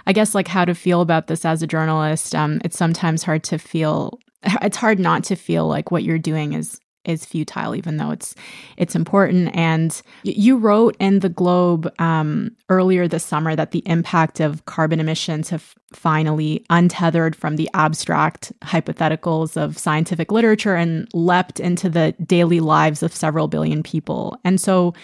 I 0.06 0.12
guess 0.12 0.34
like 0.34 0.48
how 0.48 0.64
to 0.64 0.74
feel 0.74 1.00
about 1.00 1.26
this 1.26 1.44
as 1.44 1.62
a 1.62 1.66
journalist. 1.66 2.34
Um, 2.34 2.60
it's 2.64 2.76
sometimes 2.76 3.22
hard 3.22 3.44
to 3.44 3.58
feel. 3.58 4.18
It's 4.60 4.76
hard 4.76 4.98
not 4.98 5.22
to 5.24 5.36
feel 5.36 5.68
like 5.68 5.92
what 5.92 6.02
you're 6.02 6.18
doing 6.18 6.52
is 6.52 6.80
is 7.04 7.24
futile, 7.24 7.74
even 7.74 7.96
though 7.96 8.10
it's 8.10 8.34
it's 8.76 8.94
important. 8.94 9.54
And 9.54 10.00
you 10.22 10.56
wrote 10.56 10.96
in 11.00 11.20
the 11.20 11.28
Globe 11.28 11.92
um, 11.98 12.56
earlier 12.68 13.08
this 13.08 13.24
summer 13.24 13.56
that 13.56 13.72
the 13.72 13.82
impact 13.86 14.40
of 14.40 14.64
carbon 14.66 15.00
emissions 15.00 15.50
have 15.50 15.74
finally 15.92 16.64
untethered 16.70 17.36
from 17.36 17.56
the 17.56 17.68
abstract 17.74 18.52
hypotheticals 18.62 19.56
of 19.56 19.78
scientific 19.78 20.32
literature 20.32 20.74
and 20.74 21.08
leapt 21.12 21.60
into 21.60 21.88
the 21.88 22.12
daily 22.24 22.60
lives 22.60 23.02
of 23.02 23.14
several 23.14 23.48
billion 23.48 23.82
people. 23.82 24.38
And 24.44 24.60
so 24.60 24.94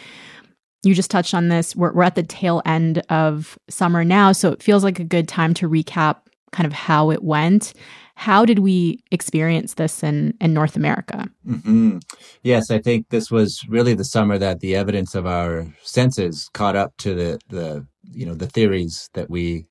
you 0.83 0.95
just 0.95 1.11
touched 1.11 1.35
on 1.35 1.49
this. 1.49 1.75
We're, 1.75 1.93
we're 1.93 2.05
at 2.05 2.15
the 2.15 2.23
tail 2.23 2.63
end 2.65 3.03
of 3.09 3.59
summer 3.69 4.05
now, 4.05 4.33
so 4.33 4.53
it 4.53 4.63
feels 4.63 4.85
like 4.85 4.99
a 4.99 5.05
good 5.05 5.29
time 5.29 5.55
to 5.55 5.69
recap 5.69 6.19
kind 6.53 6.67
of 6.67 6.73
how 6.73 7.11
it 7.11 7.23
went. 7.23 7.75
How 8.15 8.45
did 8.45 8.59
we 8.61 8.99
experience 9.13 9.75
this 9.75 10.03
in, 10.03 10.35
in 10.41 10.53
North 10.53 10.75
America? 10.77 11.29
Mm-hmm. 11.47 11.99
Yes, 12.43 12.71
I 12.71 12.79
think 12.79 13.11
this 13.11 13.31
was 13.31 13.63
really 13.69 13.95
the 13.95 14.05
summer 14.05 14.39
that 14.39 14.61
the 14.61 14.75
evidence 14.75 15.15
of 15.15 15.27
our 15.27 15.67
senses 15.83 16.49
caught 16.53 16.75
up 16.75 16.97
to 16.99 17.15
the, 17.15 17.39
the 17.49 17.87
you 18.11 18.27
know 18.27 18.35
the 18.35 18.47
theories 18.47 19.09
that 19.13 19.31
we 19.31 19.67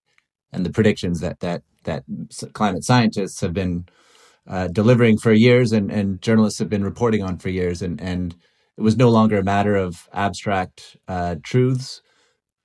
and 0.53 0.65
the 0.65 0.71
predictions 0.71 1.19
that 1.19 1.39
that 1.41 1.63
that 1.83 2.03
climate 2.53 2.85
scientists 2.85 3.41
have 3.41 3.53
been 3.53 3.85
uh, 4.47 4.67
delivering 4.67 5.17
for 5.17 5.33
years 5.33 5.73
and, 5.73 5.91
and 5.91 6.21
journalists 6.21 6.59
have 6.59 6.69
been 6.69 6.83
reporting 6.83 7.23
on 7.23 7.37
for 7.37 7.49
years 7.49 7.81
and 7.81 7.99
and 7.99 8.35
it 8.77 8.81
was 8.81 8.97
no 8.97 9.09
longer 9.09 9.39
a 9.39 9.43
matter 9.43 9.75
of 9.75 10.07
abstract 10.13 10.97
uh, 11.07 11.35
truths 11.43 12.01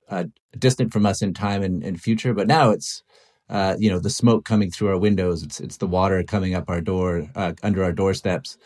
uh, 0.09 0.25
distant 0.57 0.93
from 0.93 1.05
us 1.05 1.21
in 1.21 1.33
time 1.33 1.63
and, 1.63 1.83
and 1.83 1.99
future, 2.01 2.33
but 2.33 2.47
now 2.47 2.69
it's 2.69 3.03
uh, 3.49 3.75
you 3.77 3.89
know 3.89 3.99
the 3.99 4.09
smoke 4.09 4.45
coming 4.45 4.71
through 4.71 4.89
our 4.89 4.97
windows. 4.97 5.43
It's 5.43 5.59
it's 5.59 5.77
the 5.77 5.87
water 5.87 6.23
coming 6.23 6.53
up 6.55 6.69
our 6.69 6.81
door 6.81 7.29
uh, 7.35 7.53
under 7.63 7.83
our 7.83 7.91
doorsteps. 7.91 8.57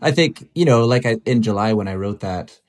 I 0.00 0.10
think 0.10 0.48
you 0.54 0.64
know, 0.64 0.84
like 0.84 1.06
I, 1.06 1.16
in 1.24 1.42
July 1.42 1.72
when 1.72 1.88
I 1.88 1.94
wrote 1.94 2.20
that, 2.20 2.60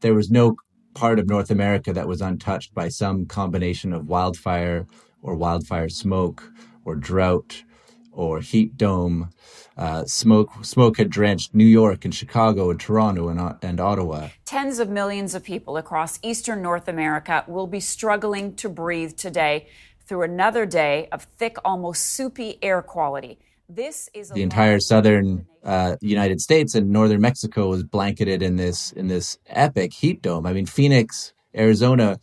there 0.00 0.14
was 0.14 0.30
no 0.30 0.56
part 0.94 1.18
of 1.18 1.28
North 1.28 1.50
America 1.50 1.92
that 1.92 2.08
was 2.08 2.20
untouched 2.20 2.74
by 2.74 2.88
some 2.88 3.26
combination 3.26 3.92
of 3.92 4.08
wildfire 4.08 4.86
or 5.22 5.34
wildfire 5.34 5.88
smoke 5.88 6.44
or 6.84 6.94
drought 6.94 7.64
or 8.12 8.40
heat 8.40 8.76
dome 8.76 9.30
uh, 9.76 10.04
smoke 10.04 10.64
smoke 10.64 10.98
had 10.98 11.10
drenched 11.10 11.54
New 11.54 11.64
York 11.64 12.04
and 12.04 12.14
Chicago 12.14 12.70
and 12.70 12.78
Toronto 12.78 13.28
and, 13.28 13.56
and 13.62 13.80
Ottawa. 13.80 14.28
Tens 14.44 14.78
of 14.78 14.88
millions 14.88 15.34
of 15.34 15.42
people 15.42 15.76
across 15.76 16.18
eastern 16.22 16.62
North 16.62 16.88
America 16.88 17.44
will 17.48 17.66
be 17.66 17.80
struggling 17.80 18.54
to 18.56 18.68
breathe 18.68 19.16
today 19.16 19.66
through 20.06 20.22
another 20.22 20.66
day 20.66 21.08
of 21.10 21.24
thick, 21.24 21.56
almost 21.64 22.04
soupy 22.04 22.58
air 22.62 22.82
quality. 22.82 23.38
This 23.68 24.10
is 24.12 24.28
the 24.28 24.42
entire 24.42 24.78
southern 24.78 25.46
uh, 25.64 25.96
United 26.02 26.40
States 26.40 26.74
and 26.74 26.90
northern 26.90 27.20
Mexico 27.20 27.68
was 27.68 27.82
blanketed 27.82 28.42
in 28.42 28.56
this 28.56 28.92
in 28.92 29.08
this 29.08 29.38
epic 29.46 29.92
heat 29.94 30.20
dome. 30.20 30.46
I 30.46 30.52
mean, 30.52 30.66
Phoenix, 30.66 31.32
Arizona, 31.56 32.20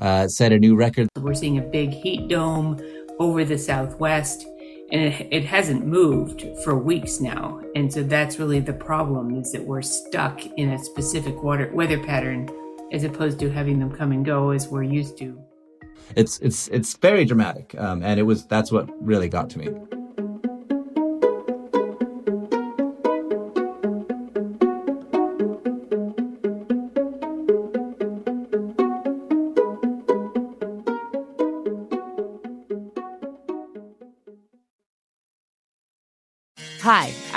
uh, 0.00 0.26
set 0.26 0.52
a 0.52 0.58
new 0.58 0.74
record. 0.74 1.08
We're 1.16 1.34
seeing 1.34 1.58
a 1.58 1.62
big 1.62 1.90
heat 1.90 2.28
dome 2.28 2.80
over 3.20 3.44
the 3.44 3.58
Southwest 3.58 4.46
and 4.92 5.14
it, 5.30 5.44
hasn't 5.44 5.86
moved 5.86 6.46
for 6.64 6.76
weeks 6.76 7.20
now. 7.20 7.60
And 7.74 7.92
so 7.92 8.02
that's 8.02 8.38
really 8.38 8.60
the 8.60 8.72
problem 8.72 9.36
is 9.36 9.52
that 9.52 9.64
we're 9.64 9.82
stuck 9.82 10.44
in 10.58 10.70
a 10.70 10.78
specific 10.78 11.42
water, 11.42 11.70
weather 11.72 12.02
pattern 12.02 12.48
as 12.92 13.04
opposed 13.04 13.38
to 13.40 13.50
having 13.50 13.78
them 13.78 13.92
come 13.92 14.12
and 14.12 14.24
go 14.24 14.50
as 14.50 14.68
we're 14.68 14.82
used 14.82 15.16
to. 15.18 15.40
It's 16.16 16.40
it's 16.40 16.66
it's 16.68 16.94
very 16.96 17.24
dramatic, 17.24 17.74
um, 17.78 18.02
and 18.02 18.18
it 18.18 18.24
was 18.24 18.44
that's 18.46 18.72
what 18.72 18.90
really 19.04 19.28
got 19.28 19.48
to 19.50 19.58
me. 19.58 19.68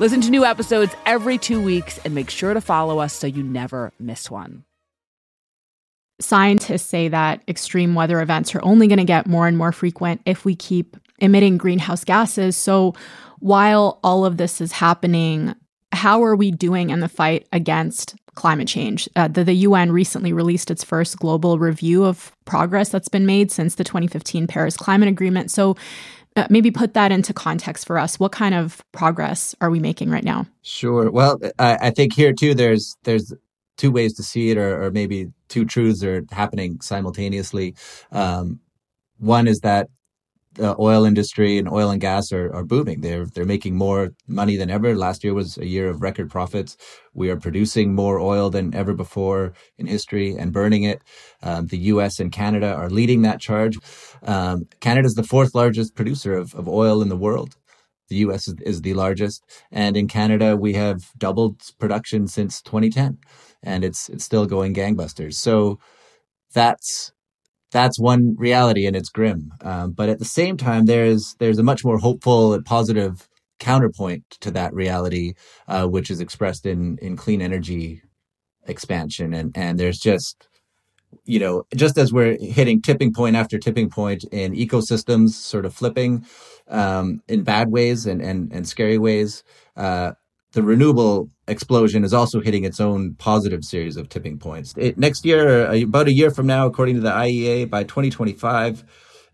Listen 0.00 0.20
to 0.20 0.30
new 0.30 0.44
episodes 0.44 0.94
every 1.06 1.38
two 1.38 1.60
weeks 1.60 1.98
and 2.04 2.14
make 2.14 2.30
sure 2.30 2.54
to 2.54 2.60
follow 2.60 3.00
us 3.00 3.12
so 3.12 3.26
you 3.26 3.42
never 3.42 3.92
miss 3.98 4.30
one. 4.30 4.62
Scientists 6.20 6.86
say 6.86 7.08
that 7.08 7.42
extreme 7.48 7.96
weather 7.96 8.20
events 8.20 8.54
are 8.54 8.62
only 8.62 8.86
going 8.86 8.98
to 8.98 9.04
get 9.04 9.26
more 9.26 9.48
and 9.48 9.58
more 9.58 9.72
frequent 9.72 10.20
if 10.24 10.44
we 10.44 10.54
keep 10.54 10.96
emitting 11.18 11.58
greenhouse 11.58 12.04
gases. 12.04 12.56
So, 12.56 12.94
while 13.40 13.98
all 14.04 14.24
of 14.24 14.36
this 14.36 14.60
is 14.60 14.70
happening, 14.70 15.54
how 15.90 16.22
are 16.22 16.36
we 16.36 16.52
doing 16.52 16.90
in 16.90 17.00
the 17.00 17.08
fight 17.08 17.48
against 17.52 18.14
climate 18.36 18.68
change? 18.68 19.08
Uh, 19.16 19.26
the, 19.26 19.42
the 19.42 19.54
UN 19.54 19.90
recently 19.90 20.32
released 20.32 20.70
its 20.70 20.84
first 20.84 21.18
global 21.18 21.58
review 21.58 22.04
of 22.04 22.32
progress 22.44 22.88
that's 22.88 23.08
been 23.08 23.26
made 23.26 23.50
since 23.50 23.74
the 23.76 23.84
2015 23.84 24.46
Paris 24.46 24.76
Climate 24.76 25.08
Agreement. 25.08 25.50
So, 25.50 25.76
uh, 26.38 26.46
maybe 26.50 26.70
put 26.70 26.94
that 26.94 27.12
into 27.12 27.34
context 27.34 27.86
for 27.86 27.98
us. 27.98 28.18
What 28.18 28.32
kind 28.32 28.54
of 28.54 28.84
progress 28.92 29.54
are 29.60 29.70
we 29.70 29.80
making 29.80 30.10
right 30.10 30.24
now? 30.24 30.46
Sure. 30.62 31.10
Well, 31.10 31.38
I, 31.58 31.78
I 31.82 31.90
think 31.90 32.14
here 32.14 32.32
too, 32.32 32.54
there's 32.54 32.96
there's 33.04 33.32
two 33.76 33.90
ways 33.90 34.14
to 34.14 34.22
see 34.22 34.50
it, 34.50 34.58
or, 34.58 34.84
or 34.84 34.90
maybe 34.90 35.28
two 35.48 35.64
truths 35.64 36.02
are 36.02 36.24
happening 36.30 36.80
simultaneously. 36.80 37.74
Um, 38.12 38.60
one 39.18 39.48
is 39.48 39.60
that 39.60 39.88
the 40.54 40.74
oil 40.78 41.04
industry 41.04 41.58
and 41.58 41.68
oil 41.68 41.90
and 41.90 42.00
gas 42.00 42.32
are, 42.32 42.52
are 42.54 42.64
booming. 42.64 43.00
They're 43.00 43.26
they're 43.26 43.44
making 43.44 43.76
more 43.76 44.10
money 44.26 44.56
than 44.56 44.70
ever. 44.70 44.94
Last 44.94 45.22
year 45.22 45.34
was 45.34 45.58
a 45.58 45.66
year 45.66 45.88
of 45.88 46.02
record 46.02 46.30
profits. 46.30 46.76
We 47.14 47.30
are 47.30 47.36
producing 47.36 47.94
more 47.94 48.18
oil 48.18 48.50
than 48.50 48.74
ever 48.74 48.94
before 48.94 49.52
in 49.76 49.86
history 49.86 50.34
and 50.36 50.52
burning 50.52 50.82
it. 50.84 51.02
Um, 51.42 51.66
the 51.66 51.78
U.S. 51.92 52.18
and 52.18 52.32
Canada 52.32 52.74
are 52.74 52.90
leading 52.90 53.22
that 53.22 53.40
charge. 53.40 53.78
Um, 54.22 54.66
Canada 54.80 55.06
is 55.06 55.14
the 55.14 55.22
fourth 55.22 55.54
largest 55.54 55.94
producer 55.94 56.34
of, 56.34 56.54
of 56.54 56.68
oil 56.68 57.02
in 57.02 57.08
the 57.08 57.16
world. 57.16 57.56
The 58.08 58.16
U.S. 58.16 58.48
Is, 58.48 58.54
is 58.62 58.80
the 58.82 58.94
largest, 58.94 59.44
and 59.70 59.96
in 59.96 60.08
Canada 60.08 60.56
we 60.56 60.72
have 60.74 61.10
doubled 61.18 61.60
production 61.78 62.26
since 62.26 62.62
2010, 62.62 63.18
and 63.62 63.84
it's 63.84 64.08
it's 64.08 64.24
still 64.24 64.46
going 64.46 64.74
gangbusters. 64.74 65.34
So 65.34 65.78
that's 66.54 67.12
that's 67.70 67.98
one 67.98 68.34
reality 68.38 68.86
and 68.86 68.96
it's 68.96 69.08
grim. 69.08 69.52
Um, 69.60 69.92
but 69.92 70.08
at 70.08 70.18
the 70.18 70.24
same 70.24 70.56
time, 70.56 70.86
there's 70.86 71.34
there's 71.38 71.58
a 71.58 71.62
much 71.62 71.84
more 71.84 71.98
hopeful 71.98 72.54
and 72.54 72.64
positive 72.64 73.28
counterpoint 73.58 74.24
to 74.40 74.50
that 74.52 74.72
reality, 74.72 75.34
uh, 75.66 75.86
which 75.86 76.10
is 76.10 76.20
expressed 76.20 76.66
in 76.66 76.98
in 76.98 77.16
clean 77.16 77.42
energy 77.42 78.02
expansion. 78.66 79.34
And 79.34 79.56
and 79.56 79.78
there's 79.78 79.98
just 79.98 80.48
you 81.24 81.38
know 81.38 81.64
just 81.74 81.98
as 81.98 82.12
we're 82.12 82.38
hitting 82.40 82.80
tipping 82.80 83.12
point 83.12 83.36
after 83.36 83.58
tipping 83.58 83.90
point 83.90 84.24
in 84.32 84.54
ecosystems, 84.54 85.30
sort 85.30 85.66
of 85.66 85.74
flipping 85.74 86.24
um, 86.68 87.22
in 87.28 87.42
bad 87.42 87.70
ways 87.70 88.06
and 88.06 88.22
and 88.22 88.52
and 88.52 88.66
scary 88.68 88.98
ways. 88.98 89.44
Uh, 89.76 90.12
the 90.52 90.62
renewable 90.62 91.28
explosion 91.48 92.04
is 92.04 92.14
also 92.14 92.40
hitting 92.40 92.64
its 92.64 92.80
own 92.80 93.14
positive 93.14 93.64
series 93.64 93.96
of 93.96 94.08
tipping 94.08 94.38
points. 94.38 94.74
It, 94.76 94.98
next 94.98 95.24
year, 95.24 95.66
uh, 95.66 95.76
about 95.76 96.08
a 96.08 96.12
year 96.12 96.30
from 96.30 96.46
now, 96.46 96.66
according 96.66 96.96
to 96.96 97.00
the 97.00 97.10
IEA, 97.10 97.68
by 97.68 97.84
2025, 97.84 98.84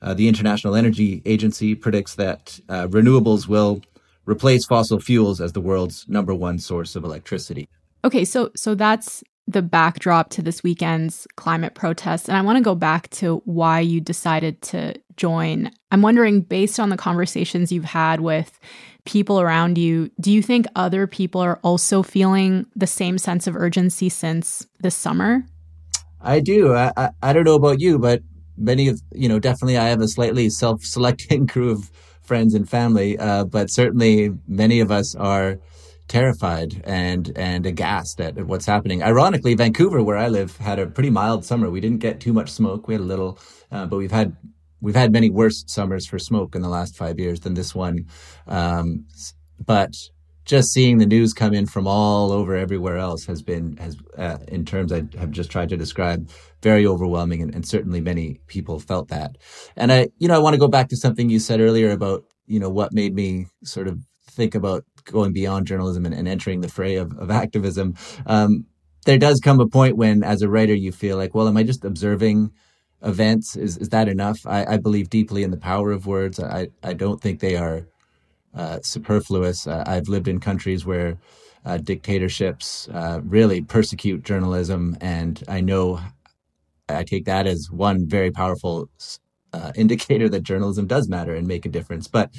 uh, 0.00 0.14
the 0.14 0.28
International 0.28 0.74
Energy 0.74 1.22
Agency 1.24 1.74
predicts 1.74 2.14
that 2.16 2.60
uh, 2.68 2.86
renewables 2.88 3.48
will 3.48 3.82
replace 4.26 4.64
fossil 4.64 5.00
fuels 5.00 5.40
as 5.40 5.52
the 5.52 5.60
world's 5.60 6.06
number 6.08 6.34
one 6.34 6.58
source 6.58 6.96
of 6.96 7.04
electricity. 7.04 7.68
Okay, 8.04 8.24
so 8.24 8.50
so 8.54 8.74
that's 8.74 9.22
the 9.46 9.62
backdrop 9.62 10.30
to 10.30 10.42
this 10.42 10.62
weekend's 10.62 11.26
climate 11.36 11.74
protests. 11.74 12.28
And 12.28 12.36
I 12.36 12.40
want 12.42 12.56
to 12.56 12.64
go 12.64 12.74
back 12.74 13.10
to 13.10 13.42
why 13.44 13.80
you 13.80 14.00
decided 14.00 14.62
to 14.62 14.94
join. 15.16 15.70
I'm 15.90 16.02
wondering, 16.02 16.40
based 16.40 16.80
on 16.80 16.88
the 16.88 16.96
conversations 16.96 17.70
you've 17.70 17.84
had 17.84 18.20
with 18.20 18.58
people 19.04 19.40
around 19.40 19.78
you, 19.78 20.10
do 20.20 20.32
you 20.32 20.42
think 20.42 20.66
other 20.76 21.06
people 21.06 21.40
are 21.40 21.58
also 21.62 22.02
feeling 22.02 22.66
the 22.74 22.86
same 22.86 23.18
sense 23.18 23.46
of 23.46 23.56
urgency 23.56 24.08
since 24.08 24.66
this 24.80 24.94
summer? 24.94 25.44
I 26.20 26.40
do. 26.40 26.74
I, 26.74 26.92
I, 26.96 27.10
I 27.22 27.32
don't 27.32 27.44
know 27.44 27.54
about 27.54 27.80
you, 27.80 27.98
but 27.98 28.22
many 28.56 28.88
of, 28.88 29.00
you 29.12 29.28
know, 29.28 29.38
definitely 29.38 29.76
I 29.76 29.88
have 29.88 30.00
a 30.00 30.08
slightly 30.08 30.48
self 30.48 30.82
selecting 30.82 31.46
crew 31.52 31.70
of 31.70 31.90
friends 32.22 32.54
and 32.54 32.68
family, 32.68 33.18
uh, 33.18 33.44
but 33.44 33.70
certainly 33.70 34.30
many 34.48 34.80
of 34.80 34.90
us 34.90 35.14
are 35.14 35.58
terrified 36.06 36.82
and 36.84 37.32
and 37.36 37.64
aghast 37.64 38.20
at, 38.20 38.36
at, 38.38 38.46
what's 38.46 38.66
happening. 38.66 39.02
Ironically, 39.02 39.54
Vancouver, 39.54 40.02
where 40.02 40.16
I 40.16 40.28
live, 40.28 40.56
had 40.58 40.78
a 40.78 40.86
pretty 40.86 41.10
mild 41.10 41.44
summer. 41.44 41.70
We 41.70 41.80
didn't 41.80 41.98
get 41.98 42.20
too 42.20 42.32
much 42.32 42.50
smoke. 42.50 42.88
We 42.88 42.94
had 42.94 43.00
a 43.00 43.04
little, 43.04 43.38
uh, 43.70 43.86
but 43.86 43.98
we've 43.98 44.10
had 44.10 44.36
we've 44.84 44.94
had 44.94 45.12
many 45.12 45.30
worse 45.30 45.64
summers 45.66 46.06
for 46.06 46.18
smoke 46.18 46.54
in 46.54 46.62
the 46.62 46.68
last 46.68 46.96
five 46.96 47.18
years 47.18 47.40
than 47.40 47.54
this 47.54 47.74
one. 47.74 48.06
Um, 48.46 49.06
but 49.58 49.94
just 50.44 50.72
seeing 50.72 50.98
the 50.98 51.06
news 51.06 51.32
come 51.32 51.54
in 51.54 51.64
from 51.64 51.86
all 51.86 52.30
over 52.30 52.54
everywhere 52.54 52.98
else 52.98 53.24
has 53.24 53.42
been 53.42 53.78
has 53.78 53.96
uh, 54.18 54.38
in 54.48 54.66
terms 54.66 54.92
I 54.92 55.04
have 55.18 55.30
just 55.30 55.50
tried 55.50 55.70
to 55.70 55.76
describe 55.78 56.28
very 56.62 56.86
overwhelming 56.86 57.40
and, 57.40 57.54
and 57.54 57.66
certainly 57.66 58.02
many 58.02 58.40
people 58.46 58.78
felt 58.78 59.08
that 59.08 59.38
and 59.74 59.90
I 59.90 60.08
you 60.18 60.28
know 60.28 60.34
I 60.34 60.40
want 60.40 60.52
to 60.52 60.60
go 60.60 60.68
back 60.68 60.88
to 60.90 60.98
something 60.98 61.30
you 61.30 61.38
said 61.38 61.60
earlier 61.60 61.92
about 61.92 62.24
you 62.46 62.60
know 62.60 62.68
what 62.68 62.92
made 62.92 63.14
me 63.14 63.46
sort 63.62 63.88
of 63.88 64.00
think 64.34 64.54
about 64.54 64.84
going 65.04 65.32
beyond 65.32 65.66
journalism 65.66 66.04
and, 66.04 66.14
and 66.14 66.28
entering 66.28 66.60
the 66.60 66.68
fray 66.68 66.96
of, 66.96 67.16
of 67.18 67.30
activism, 67.30 67.94
um, 68.26 68.66
there 69.06 69.18
does 69.18 69.40
come 69.40 69.60
a 69.60 69.66
point 69.66 69.96
when, 69.96 70.22
as 70.22 70.42
a 70.42 70.48
writer, 70.48 70.74
you 70.74 70.92
feel 70.92 71.16
like, 71.16 71.34
well, 71.34 71.48
am 71.48 71.56
I 71.56 71.62
just 71.62 71.84
observing 71.84 72.50
events? 73.04 73.56
Is 73.56 73.76
is 73.78 73.88
that 73.90 74.08
enough? 74.08 74.40
I, 74.46 74.64
I 74.64 74.76
believe 74.76 75.10
deeply 75.10 75.42
in 75.42 75.50
the 75.50 75.56
power 75.56 75.92
of 75.92 76.06
words. 76.06 76.40
I 76.40 76.68
I 76.82 76.94
don't 76.94 77.20
think 77.20 77.40
they 77.40 77.56
are 77.56 77.86
uh, 78.54 78.78
superfluous. 78.82 79.66
Uh, 79.66 79.84
I've 79.86 80.08
lived 80.08 80.28
in 80.28 80.40
countries 80.40 80.86
where 80.86 81.18
uh, 81.64 81.78
dictatorships 81.78 82.88
uh, 82.92 83.20
really 83.24 83.62
persecute 83.62 84.22
journalism, 84.22 84.96
and 85.00 85.42
I 85.48 85.60
know 85.60 86.00
I 86.88 87.04
take 87.04 87.24
that 87.26 87.46
as 87.46 87.70
one 87.70 88.06
very 88.06 88.30
powerful 88.30 88.88
uh, 89.52 89.72
indicator 89.76 90.28
that 90.28 90.42
journalism 90.42 90.86
does 90.86 91.08
matter 91.08 91.34
and 91.34 91.46
make 91.46 91.66
a 91.66 91.70
difference. 91.70 92.08
But 92.08 92.34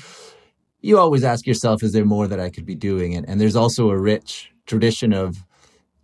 you 0.82 1.00
always 1.00 1.24
ask 1.24 1.48
yourself, 1.48 1.82
is 1.82 1.94
there 1.94 2.06
more 2.06 2.28
that 2.28 2.40
I 2.40 2.50
could 2.50 2.66
be 2.66 2.76
doing? 2.76 3.16
And, 3.16 3.28
and 3.28 3.42
there's 3.42 3.56
also 3.56 3.90
a 3.90 3.98
rich 3.98 4.52
tradition 4.68 5.14
of 5.14 5.44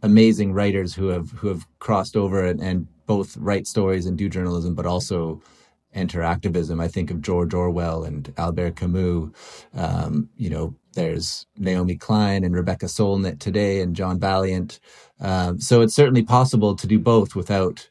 amazing 0.01 0.53
writers 0.53 0.93
who 0.95 1.07
have 1.07 1.29
who 1.31 1.47
have 1.47 1.67
crossed 1.79 2.15
over 2.15 2.43
and, 2.45 2.59
and 2.59 2.87
both 3.11 3.35
write 3.35 3.67
stories 3.67 4.05
and 4.05 4.17
do 4.17 4.29
journalism, 4.29 4.73
but 4.73 4.85
also 4.85 5.41
enter 5.93 6.21
activism. 6.23 6.79
I 6.79 6.87
think 6.87 7.11
of 7.11 7.21
George 7.21 7.53
Orwell 7.53 8.05
and 8.05 8.33
Albert 8.37 8.77
Camus. 8.77 9.31
Um, 9.73 10.29
you 10.37 10.49
know, 10.49 10.73
there's 10.93 11.45
Naomi 11.57 11.97
Klein 11.97 12.45
and 12.45 12.55
Rebecca 12.55 12.85
Solnit 12.85 13.37
today, 13.39 13.81
and 13.81 13.97
John 13.97 14.17
Vaillant. 14.17 14.79
Um, 15.19 15.59
so 15.59 15.81
it's 15.81 15.93
certainly 15.93 16.23
possible 16.23 16.73
to 16.73 16.87
do 16.87 16.99
both 16.99 17.35
without 17.35 17.89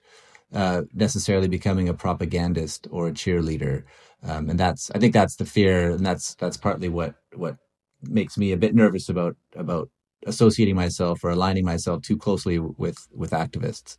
uh, 0.54 0.82
necessarily 0.94 1.48
becoming 1.48 1.90
a 1.90 1.94
propagandist 1.94 2.88
or 2.90 3.08
a 3.08 3.12
cheerleader. 3.12 3.84
Um, 4.22 4.48
and 4.48 4.58
that's 4.58 4.90
I 4.94 4.98
think 4.98 5.12
that's 5.12 5.36
the 5.36 5.44
fear, 5.44 5.90
and 5.90 6.04
that's 6.04 6.34
that's 6.36 6.56
partly 6.56 6.88
what 6.88 7.14
what 7.34 7.56
makes 8.02 8.38
me 8.38 8.52
a 8.52 8.62
bit 8.64 8.74
nervous 8.74 9.10
about 9.10 9.36
about 9.54 9.90
associating 10.26 10.76
myself 10.76 11.22
or 11.22 11.30
aligning 11.30 11.66
myself 11.66 12.00
too 12.00 12.16
closely 12.16 12.58
with 12.58 12.98
with 13.12 13.32
activists. 13.32 13.98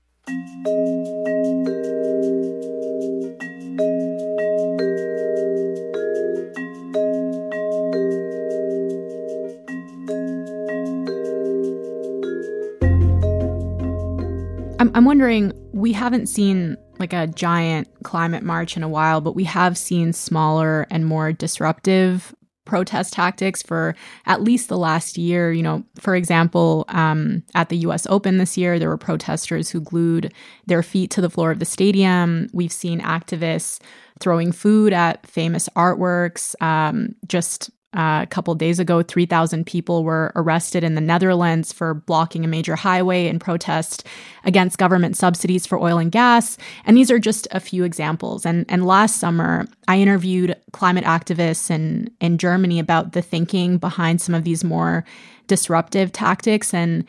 I'm, 14.96 15.06
wondering, 15.06 15.54
we 15.74 15.94
haven't 15.94 16.28
seen 16.28 16.76
like 17.00 17.14
a 17.14 17.28
giant 17.28 17.88
climate 18.04 18.44
march 18.44 18.76
in 18.76 18.84
a 18.84 18.90
while, 18.90 19.22
but 19.22 19.36
we 19.36 19.44
have 19.46 19.78
seen 19.78 20.12
smaller 20.14 20.88
and 20.90 21.06
more 21.06 21.32
disruptive 21.32 22.36
protest 22.72 23.12
tactics 23.12 23.62
for 23.62 23.94
at 24.26 24.42
least 24.42 24.70
the 24.70 24.78
last 24.78 25.18
year. 25.18 25.52
You 25.52 25.62
know, 25.62 25.84
for 26.00 26.16
example, 26.16 26.86
um, 26.88 27.44
at 27.54 27.68
the 27.68 27.76
US 27.80 28.08
Open 28.08 28.38
this 28.38 28.58
year, 28.58 28.80
there 28.80 28.88
were 28.88 28.96
protesters 28.96 29.70
who 29.70 29.82
glued 29.82 30.34
their 30.68 30.82
feet 30.82 31.12
to 31.12 31.20
the 31.20 31.30
floor 31.30 31.52
of 31.52 31.60
the 31.60 31.66
stadium. 31.66 32.48
We've 32.54 32.72
seen 32.72 33.02
activists 33.02 33.82
throwing 34.22 34.54
food 34.54 34.94
at 34.94 35.28
famous 35.28 35.68
artworks. 35.76 36.56
Um, 36.62 37.14
just 37.28 37.70
uh, 37.94 38.22
a 38.24 38.28
couple 38.28 38.56
days 38.56 38.80
ago, 38.80 39.04
3,000 39.04 39.66
people 39.66 40.06
were 40.06 40.32
arrested 40.36 40.82
in 40.82 40.96
the 40.96 41.02
Netherlands 41.02 41.74
for 41.74 41.94
blocking 41.94 42.46
a 42.46 42.48
major 42.48 42.78
highway 42.78 43.28
in 43.28 43.38
protest 43.38 44.08
against 44.46 44.78
government 44.78 45.18
subsidies 45.18 45.66
for 45.66 45.78
oil 45.78 45.98
and 45.98 46.10
gas. 46.10 46.58
And 46.86 46.96
these 46.96 47.12
are 47.12 47.20
just 47.20 47.50
a 47.52 47.60
few 47.60 47.84
examples. 47.84 48.46
And, 48.46 48.66
and 48.70 48.86
last 48.86 49.18
summer, 49.18 49.68
I 49.90 50.00
interviewed 50.00 50.56
climate 50.72 51.04
activists 51.04 51.70
in, 51.70 52.10
in 52.22 52.38
Germany 52.38 52.80
about 52.80 53.12
the 53.12 53.22
thinking 53.22 53.78
behind 53.78 54.22
some 54.22 54.36
of 54.36 54.46
these 54.46 54.64
more 54.64 55.04
disruptive 55.48 56.14
tactics. 56.14 56.74
And 56.74 57.04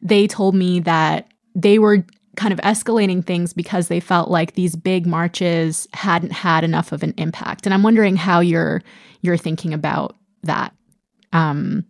they 0.00 0.28
told 0.28 0.54
me 0.54 0.78
that 0.80 1.26
they 1.56 1.80
were 1.80 2.04
kind 2.36 2.52
of 2.52 2.60
escalating 2.60 3.24
things 3.24 3.52
because 3.52 3.88
they 3.88 3.98
felt 3.98 4.30
like 4.30 4.52
these 4.52 4.76
big 4.76 5.04
marches 5.04 5.88
hadn't 5.92 6.30
had 6.30 6.62
enough 6.62 6.92
of 6.92 7.02
an 7.02 7.12
impact. 7.16 7.66
And 7.66 7.74
I'm 7.74 7.82
wondering 7.82 8.14
how 8.14 8.38
you're 8.38 8.82
you're 9.20 9.36
thinking 9.36 9.74
about 9.74 10.14
that. 10.42 10.74
Um, 11.32 11.84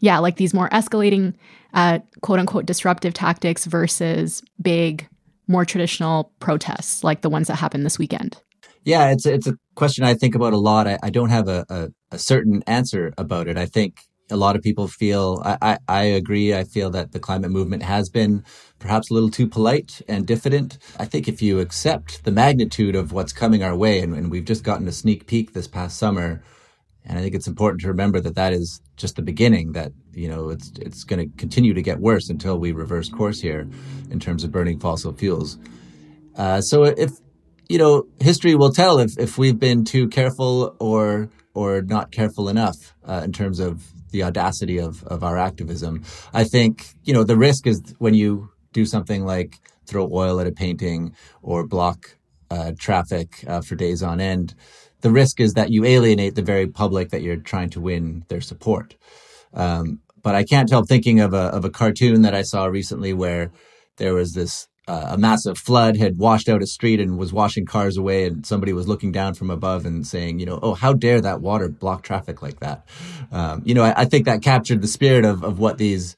yeah, 0.00 0.18
like 0.18 0.36
these 0.36 0.54
more 0.54 0.68
escalating, 0.70 1.34
uh, 1.74 1.98
quote 2.20 2.38
unquote, 2.38 2.66
disruptive 2.66 3.14
tactics 3.14 3.66
versus 3.66 4.42
big, 4.60 5.08
more 5.46 5.64
traditional 5.64 6.32
protests 6.40 7.02
like 7.02 7.22
the 7.22 7.30
ones 7.30 7.48
that 7.48 7.56
happened 7.56 7.84
this 7.84 7.98
weekend. 7.98 8.40
Yeah, 8.84 9.10
it's 9.10 9.26
it's 9.26 9.46
a 9.46 9.54
question 9.74 10.04
I 10.04 10.14
think 10.14 10.34
about 10.34 10.52
a 10.52 10.58
lot. 10.58 10.86
I, 10.86 10.98
I 11.02 11.10
don't 11.10 11.30
have 11.30 11.48
a, 11.48 11.64
a, 11.68 11.88
a, 12.12 12.18
certain 12.18 12.62
answer 12.66 13.12
about 13.18 13.48
it. 13.48 13.58
I 13.58 13.66
think 13.66 13.98
a 14.30 14.36
lot 14.36 14.56
of 14.56 14.62
people 14.62 14.88
feel, 14.88 15.42
I, 15.44 15.58
I, 15.60 15.78
I 15.88 16.02
agree. 16.04 16.54
I 16.54 16.64
feel 16.64 16.90
that 16.90 17.12
the 17.12 17.20
climate 17.20 17.50
movement 17.50 17.82
has 17.82 18.08
been 18.08 18.44
perhaps 18.78 19.10
a 19.10 19.14
little 19.14 19.30
too 19.30 19.46
polite 19.46 20.02
and 20.08 20.26
diffident. 20.26 20.78
I 20.98 21.06
think 21.06 21.28
if 21.28 21.40
you 21.42 21.60
accept 21.60 22.24
the 22.24 22.30
magnitude 22.30 22.94
of 22.94 23.12
what's 23.12 23.32
coming 23.32 23.62
our 23.62 23.76
way, 23.76 24.00
and, 24.00 24.14
and 24.14 24.30
we've 24.30 24.44
just 24.44 24.64
gotten 24.64 24.88
a 24.88 24.92
sneak 24.92 25.26
peek 25.26 25.52
this 25.52 25.66
past 25.66 25.98
summer 25.98 26.42
and 27.08 27.18
I 27.18 27.22
think 27.22 27.34
it's 27.34 27.46
important 27.46 27.80
to 27.82 27.88
remember 27.88 28.20
that 28.20 28.34
that 28.34 28.52
is 28.52 28.80
just 28.96 29.16
the 29.16 29.22
beginning. 29.22 29.72
That 29.72 29.92
you 30.12 30.28
know 30.28 30.50
it's 30.50 30.72
it's 30.80 31.04
going 31.04 31.30
to 31.30 31.36
continue 31.36 31.74
to 31.74 31.82
get 31.82 31.98
worse 31.98 32.28
until 32.28 32.58
we 32.58 32.72
reverse 32.72 33.08
course 33.08 33.40
here 33.40 33.68
in 34.10 34.20
terms 34.20 34.44
of 34.44 34.52
burning 34.52 34.78
fossil 34.78 35.12
fuels. 35.12 35.58
Uh, 36.36 36.60
so 36.60 36.84
if 36.84 37.10
you 37.68 37.78
know, 37.78 38.04
history 38.20 38.54
will 38.54 38.72
tell 38.72 38.98
if 38.98 39.18
if 39.18 39.38
we've 39.38 39.58
been 39.58 39.84
too 39.84 40.08
careful 40.08 40.74
or 40.78 41.28
or 41.54 41.82
not 41.82 42.10
careful 42.10 42.48
enough 42.48 42.94
uh, 43.04 43.22
in 43.24 43.32
terms 43.32 43.60
of 43.60 43.92
the 44.10 44.22
audacity 44.22 44.78
of 44.78 45.04
of 45.04 45.22
our 45.22 45.36
activism. 45.36 46.02
I 46.32 46.44
think 46.44 46.88
you 47.04 47.12
know 47.12 47.24
the 47.24 47.36
risk 47.36 47.66
is 47.66 47.94
when 47.98 48.14
you 48.14 48.50
do 48.72 48.86
something 48.86 49.24
like 49.24 49.58
throw 49.86 50.08
oil 50.12 50.40
at 50.40 50.46
a 50.46 50.52
painting 50.52 51.14
or 51.42 51.66
block 51.66 52.16
uh, 52.50 52.72
traffic 52.78 53.44
uh, 53.46 53.60
for 53.60 53.74
days 53.74 54.02
on 54.02 54.20
end 54.20 54.54
the 55.00 55.10
risk 55.10 55.40
is 55.40 55.54
that 55.54 55.70
you 55.70 55.84
alienate 55.84 56.34
the 56.34 56.42
very 56.42 56.66
public 56.66 57.10
that 57.10 57.22
you're 57.22 57.36
trying 57.36 57.70
to 57.70 57.80
win 57.80 58.24
their 58.28 58.40
support. 58.40 58.96
Um, 59.54 60.00
but 60.22 60.34
I 60.34 60.44
can't 60.44 60.70
help 60.70 60.88
thinking 60.88 61.20
of 61.20 61.32
a 61.32 61.46
of 61.56 61.64
a 61.64 61.70
cartoon 61.70 62.22
that 62.22 62.34
I 62.34 62.42
saw 62.42 62.66
recently 62.66 63.12
where 63.12 63.50
there 63.96 64.14
was 64.14 64.32
this 64.32 64.68
uh, 64.88 65.08
a 65.10 65.18
massive 65.18 65.58
flood 65.58 65.98
had 65.98 66.16
washed 66.16 66.48
out 66.48 66.62
a 66.62 66.66
street 66.66 66.98
and 66.98 67.18
was 67.18 67.32
washing 67.32 67.66
cars 67.66 67.96
away, 67.96 68.26
and 68.26 68.44
somebody 68.46 68.72
was 68.72 68.88
looking 68.88 69.12
down 69.12 69.34
from 69.34 69.50
above 69.50 69.84
and 69.84 70.06
saying, 70.06 70.40
you 70.40 70.46
know, 70.46 70.58
oh, 70.62 70.74
how 70.74 70.94
dare 70.94 71.20
that 71.20 71.42
water 71.42 71.68
block 71.68 72.02
traffic 72.02 72.40
like 72.40 72.60
that? 72.60 72.86
Um, 73.30 73.62
you 73.66 73.74
know, 73.74 73.84
I, 73.84 74.00
I, 74.00 74.04
think 74.06 74.24
that 74.24 74.40
captured 74.40 74.80
the 74.80 74.88
spirit 74.88 75.26
of 75.26 75.44
of 75.44 75.58
what 75.58 75.76
these 75.76 76.16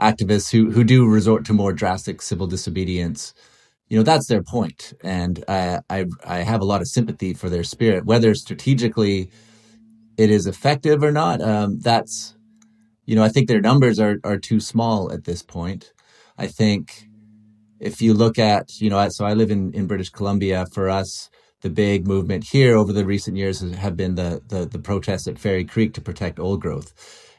activists 0.00 0.50
who 0.50 0.70
who 0.70 0.82
do 0.82 1.06
resort 1.06 1.44
to 1.46 1.52
more 1.52 1.72
drastic 1.72 2.22
civil 2.22 2.46
disobedience 2.46 3.34
you 3.88 3.96
know 3.96 4.02
that's 4.02 4.26
their 4.26 4.42
point. 4.42 4.94
And 5.02 5.44
I, 5.48 5.80
I 5.90 6.06
i 6.24 6.38
have 6.38 6.60
a 6.60 6.64
lot 6.64 6.80
of 6.80 6.88
sympathy 6.88 7.34
for 7.34 7.48
their 7.48 7.64
spirit 7.64 8.04
whether 8.04 8.34
strategically 8.34 9.30
it 10.16 10.30
is 10.30 10.46
effective 10.46 11.02
or 11.02 11.12
not 11.12 11.40
um, 11.40 11.78
that's 11.80 12.34
you 13.04 13.14
know 13.14 13.22
i 13.22 13.28
think 13.28 13.48
their 13.48 13.60
numbers 13.60 13.98
are 14.00 14.16
are 14.24 14.38
too 14.38 14.60
small 14.60 15.12
at 15.12 15.24
this 15.24 15.42
point. 15.42 15.92
I 16.38 16.46
think 16.46 17.08
if 17.80 18.00
you 18.02 18.14
look 18.14 18.38
at 18.38 18.80
you 18.80 18.90
know 18.90 19.08
so 19.10 19.24
i 19.24 19.34
live 19.34 19.50
in 19.50 19.72
in 19.72 19.86
british 19.86 20.10
columbia. 20.10 20.66
For 20.72 20.88
us 20.88 21.30
the 21.62 21.70
big 21.70 22.06
movement 22.06 22.44
here 22.44 22.76
over 22.76 22.92
the 22.92 23.04
recent 23.04 23.36
years 23.36 23.60
have 23.60 23.96
been 23.96 24.14
the, 24.14 24.42
the, 24.46 24.66
the 24.66 24.78
protests 24.78 25.26
at 25.26 25.38
Fairy 25.38 25.64
Creek 25.64 25.94
to 25.94 26.00
protect 26.00 26.38
old 26.38 26.60
growth, 26.60 26.92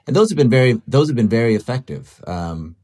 and 0.06 0.16
those 0.16 0.30
have 0.30 0.38
been 0.38 0.50
very 0.50 0.82
those 0.88 1.08
have 1.08 1.16
been 1.16 1.30
very 1.30 1.56
effective. 1.56 2.22
Um, 2.28 2.76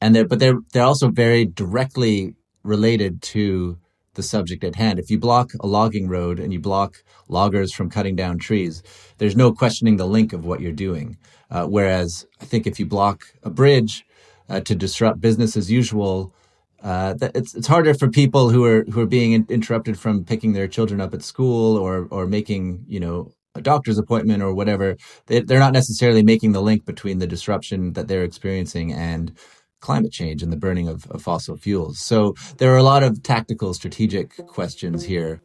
and 0.00 0.14
they're 0.14 0.26
but 0.26 0.38
they're 0.38 0.58
they're 0.72 0.82
also 0.84 1.08
very 1.10 1.44
directly 1.44 2.34
related 2.62 3.22
to 3.22 3.78
the 4.14 4.22
subject 4.22 4.64
at 4.64 4.74
hand. 4.74 4.98
If 4.98 5.10
you 5.10 5.18
block 5.18 5.52
a 5.60 5.66
logging 5.66 6.08
road 6.08 6.40
and 6.40 6.52
you 6.52 6.60
block 6.60 7.02
loggers 7.28 7.72
from 7.72 7.90
cutting 7.90 8.16
down 8.16 8.38
trees, 8.38 8.82
there's 9.18 9.36
no 9.36 9.52
questioning 9.52 9.96
the 9.96 10.06
link 10.06 10.32
of 10.32 10.44
what 10.44 10.60
you're 10.60 10.72
doing. 10.72 11.16
Uh, 11.50 11.66
whereas 11.66 12.26
I 12.40 12.44
think 12.44 12.66
if 12.66 12.78
you 12.78 12.86
block 12.86 13.24
a 13.42 13.50
bridge 13.50 14.04
uh, 14.48 14.60
to 14.60 14.74
disrupt 14.74 15.20
business 15.20 15.56
as 15.56 15.70
usual, 15.70 16.34
uh, 16.82 17.14
it's 17.34 17.54
it's 17.54 17.66
harder 17.66 17.94
for 17.94 18.08
people 18.08 18.50
who 18.50 18.64
are 18.64 18.84
who 18.84 19.00
are 19.00 19.06
being 19.06 19.32
in, 19.32 19.46
interrupted 19.48 19.98
from 19.98 20.24
picking 20.24 20.54
their 20.54 20.66
children 20.68 21.00
up 21.00 21.12
at 21.12 21.22
school 21.22 21.76
or 21.76 22.08
or 22.10 22.26
making 22.26 22.84
you 22.88 22.98
know 22.98 23.30
a 23.54 23.60
doctor's 23.60 23.98
appointment 23.98 24.42
or 24.42 24.54
whatever. 24.54 24.96
They, 25.26 25.40
they're 25.40 25.58
not 25.58 25.72
necessarily 25.72 26.22
making 26.22 26.52
the 26.52 26.62
link 26.62 26.84
between 26.84 27.18
the 27.18 27.26
disruption 27.26 27.92
that 27.94 28.08
they're 28.08 28.24
experiencing 28.24 28.92
and 28.92 29.32
climate 29.80 30.12
change 30.12 30.42
and 30.42 30.52
the 30.52 30.56
burning 30.56 30.88
of, 30.88 31.06
of 31.10 31.22
fossil 31.22 31.56
fuels. 31.56 31.98
So 31.98 32.34
there 32.58 32.72
are 32.72 32.78
a 32.78 32.82
lot 32.82 33.02
of 33.02 33.22
tactical, 33.22 33.74
strategic 33.74 34.36
questions 34.46 35.04
here. 35.04 35.40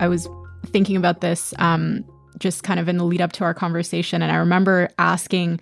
I 0.00 0.08
was 0.08 0.28
thinking 0.66 0.96
about 0.96 1.20
this 1.20 1.52
um, 1.58 2.04
just 2.38 2.62
kind 2.62 2.80
of 2.80 2.88
in 2.88 2.96
the 2.96 3.04
lead 3.04 3.20
up 3.20 3.32
to 3.32 3.44
our 3.44 3.54
conversation, 3.54 4.22
and 4.22 4.30
I 4.30 4.36
remember 4.36 4.88
asking 4.98 5.60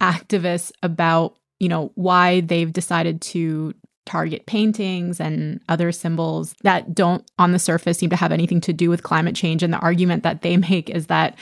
activists 0.00 0.72
about 0.82 1.36
you 1.60 1.68
know 1.68 1.92
why 1.94 2.40
they've 2.40 2.72
decided 2.72 3.20
to 3.22 3.74
target 4.06 4.46
paintings 4.46 5.20
and 5.20 5.60
other 5.68 5.92
symbols 5.92 6.54
that 6.62 6.94
don't 6.94 7.28
on 7.38 7.52
the 7.52 7.58
surface 7.58 7.98
seem 7.98 8.08
to 8.10 8.16
have 8.16 8.32
anything 8.32 8.60
to 8.62 8.72
do 8.72 8.88
with 8.88 9.02
climate 9.02 9.34
change. 9.34 9.62
And 9.62 9.72
the 9.72 9.78
argument 9.78 10.22
that 10.22 10.42
they 10.42 10.56
make 10.70 10.88
is 10.88 11.08
that 11.08 11.36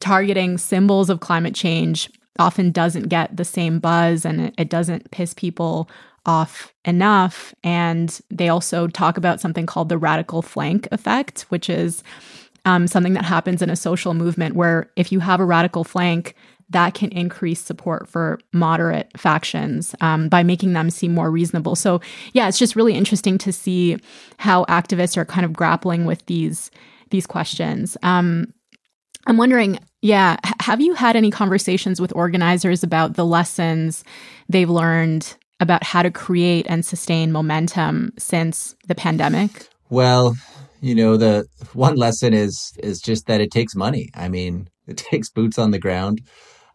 targeting 0.00 0.58
symbols 0.58 1.08
of 1.08 1.20
climate 1.20 1.54
change 1.54 2.10
often 2.38 2.70
doesn't 2.70 3.08
get 3.08 3.36
the 3.36 3.44
same 3.44 3.78
buzz 3.78 4.24
and 4.24 4.52
it 4.58 4.68
doesn't 4.68 5.10
piss 5.10 5.32
people 5.32 5.88
off 6.26 6.74
enough. 6.84 7.54
And 7.62 8.18
they 8.30 8.48
also 8.48 8.88
talk 8.88 9.16
about 9.16 9.40
something 9.40 9.64
called 9.64 9.88
the 9.88 9.96
radical 9.96 10.42
flank 10.42 10.88
effect 10.90 11.42
which 11.48 11.70
is 11.70 12.02
um, 12.66 12.88
something 12.88 13.12
that 13.14 13.24
happens 13.24 13.62
in 13.62 13.70
a 13.70 13.76
social 13.76 14.12
movement 14.12 14.56
where 14.56 14.90
if 14.96 15.12
you 15.12 15.20
have 15.20 15.38
a 15.38 15.44
radical 15.44 15.84
flank 15.84 16.34
that 16.70 16.94
can 16.94 17.10
increase 17.10 17.60
support 17.60 18.08
for 18.08 18.40
moderate 18.52 19.10
factions 19.16 19.94
um, 20.00 20.28
by 20.28 20.42
making 20.42 20.72
them 20.72 20.90
seem 20.90 21.14
more 21.14 21.30
reasonable. 21.30 21.76
So, 21.76 22.00
yeah, 22.32 22.48
it's 22.48 22.58
just 22.58 22.74
really 22.74 22.94
interesting 22.94 23.38
to 23.38 23.52
see 23.52 23.98
how 24.38 24.64
activists 24.64 25.16
are 25.16 25.24
kind 25.24 25.44
of 25.44 25.52
grappling 25.52 26.04
with 26.04 26.24
these 26.26 26.70
these 27.10 27.26
questions. 27.26 27.96
Um, 28.02 28.52
I'm 29.26 29.36
wondering, 29.36 29.78
yeah, 30.02 30.36
have 30.60 30.80
you 30.80 30.94
had 30.94 31.16
any 31.16 31.30
conversations 31.30 32.00
with 32.00 32.14
organizers 32.14 32.82
about 32.82 33.14
the 33.14 33.24
lessons 33.24 34.04
they've 34.48 34.70
learned 34.70 35.36
about 35.60 35.82
how 35.82 36.02
to 36.02 36.10
create 36.10 36.66
and 36.68 36.84
sustain 36.84 37.32
momentum 37.32 38.12
since 38.18 38.76
the 38.86 38.94
pandemic? 38.94 39.68
Well, 39.88 40.36
you 40.80 40.94
know, 40.94 41.16
the 41.16 41.46
one 41.72 41.96
lesson 41.96 42.34
is 42.34 42.72
is 42.82 43.00
just 43.00 43.26
that 43.26 43.40
it 43.40 43.50
takes 43.50 43.74
money. 43.74 44.10
I 44.14 44.28
mean, 44.28 44.68
it 44.86 44.96
takes 45.10 45.30
boots 45.30 45.58
on 45.58 45.70
the 45.70 45.78
ground. 45.78 46.20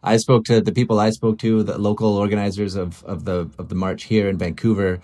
I 0.02 0.16
spoke 0.16 0.44
to 0.46 0.60
the 0.60 0.72
people 0.72 0.98
I 0.98 1.10
spoke 1.10 1.38
to, 1.38 1.62
the 1.62 1.78
local 1.78 2.16
organizers 2.16 2.74
of, 2.74 3.04
of 3.04 3.24
the 3.24 3.50
of 3.58 3.68
the 3.68 3.74
march 3.74 4.04
here 4.04 4.28
in 4.28 4.38
Vancouver, 4.38 5.00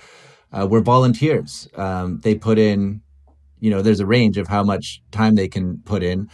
uh, 0.53 0.67
were 0.67 0.81
volunteers. 0.81 1.69
Um, 1.75 2.21
they 2.23 2.35
put 2.35 2.59
in, 2.59 3.03
you 3.61 3.71
know, 3.71 3.83
there's 3.83 4.01
a 4.01 4.07
range 4.07 4.39
of 4.39 4.49
how 4.49 4.65
much 4.65 5.03
time 5.11 5.35
they 5.37 5.49
can 5.49 5.79
put 5.85 6.03
in. 6.03 6.29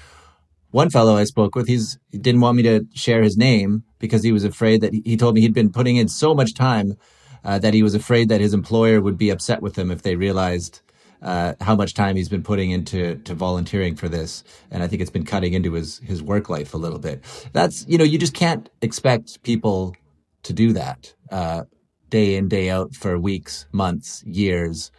One 0.71 0.91
fellow 0.91 1.17
I 1.17 1.25
spoke 1.25 1.55
with, 1.55 1.69
he's 1.69 1.99
he 2.11 2.19
didn't 2.19 2.41
want 2.41 2.57
me 2.57 2.63
to 2.65 2.87
share 2.95 3.23
his 3.23 3.37
name 3.37 3.85
because 3.99 4.23
he 4.23 4.33
was 4.33 4.45
afraid 4.45 4.81
that 4.81 4.93
he 4.93 5.17
told 5.17 5.35
me 5.35 5.41
he'd 5.41 5.55
been 5.55 5.71
putting 5.71 5.97
in 5.97 6.09
so 6.09 6.35
much 6.35 6.55
time 6.55 6.97
uh, 7.45 7.59
that 7.59 7.75
he 7.75 7.83
was 7.83 7.95
afraid 7.95 8.29
that 8.31 8.41
his 8.41 8.55
employer 8.55 9.01
would 9.01 9.19
be 9.19 9.31
upset 9.31 9.63
with 9.63 9.79
him 9.79 9.91
if 9.91 10.03
they 10.03 10.17
realized 10.17 10.81
uh, 11.25 11.55
how 11.61 11.75
much 11.75 11.95
time 11.95 12.17
he's 12.17 12.29
been 12.29 12.43
putting 12.43 12.71
into 12.71 13.17
to 13.17 13.35
volunteering 13.35 13.97
for 13.97 14.09
this, 14.09 14.45
and 14.71 14.83
I 14.83 14.87
think 14.87 15.03
it's 15.03 15.11
been 15.11 15.25
cutting 15.25 15.55
into 15.55 15.73
his 15.73 15.99
his 16.01 16.23
work 16.23 16.49
life 16.49 16.75
a 16.75 16.77
little 16.77 16.99
bit. 16.99 17.25
That's 17.53 17.87
you 17.89 17.99
know 17.99 18.05
you 18.05 18.19
just 18.19 18.35
can't 18.35 18.69
expect 18.83 19.43
people 19.43 19.97
to 20.43 20.53
do 20.53 20.73
that 20.75 21.15
uh, 21.31 21.65
day 22.11 22.37
in 22.37 22.49
day 22.49 22.71
out 22.71 22.95
for 22.95 23.19
weeks, 23.19 23.67
months, 23.73 24.23
years. 24.25 24.93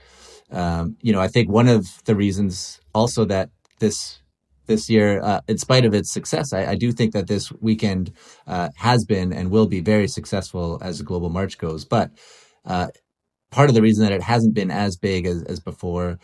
Um, 0.52 0.98
you 1.02 1.14
know, 1.14 1.22
I 1.22 1.28
think 1.28 1.50
one 1.50 1.68
of 1.68 2.04
the 2.06 2.16
reasons 2.16 2.80
also 2.94 3.26
that 3.26 3.50
this 3.80 4.22
this 4.66 4.90
year, 4.90 5.22
uh, 5.22 5.42
in 5.48 5.60
spite 5.60 5.86
of 5.86 5.94
its 5.94 6.12
success, 6.12 6.52
I, 6.52 6.72
I, 6.72 6.76
do 6.76 6.92
think 6.92 7.14
that 7.14 7.28
this 7.28 7.52
weekend 7.52 8.12
uh, 8.48 8.70
has 8.78 9.06
been 9.06 9.32
and 9.32 9.52
will 9.52 9.68
be 9.68 9.80
very 9.80 10.08
successful 10.08 10.80
as 10.82 10.98
the 10.98 11.04
global 11.04 11.30
march 11.30 11.60
goes. 11.60 11.86
But 11.86 12.10
uh, 12.66 12.88
part 13.56 13.70
of 13.70 13.76
the 13.76 13.82
reason 13.82 14.04
that 14.04 14.12
it 14.12 14.22
hasn't 14.22 14.54
been 14.54 14.70
as 14.70 14.98
big 14.98 15.26
as, 15.26 15.42
as 15.44 15.62
before 15.62 16.20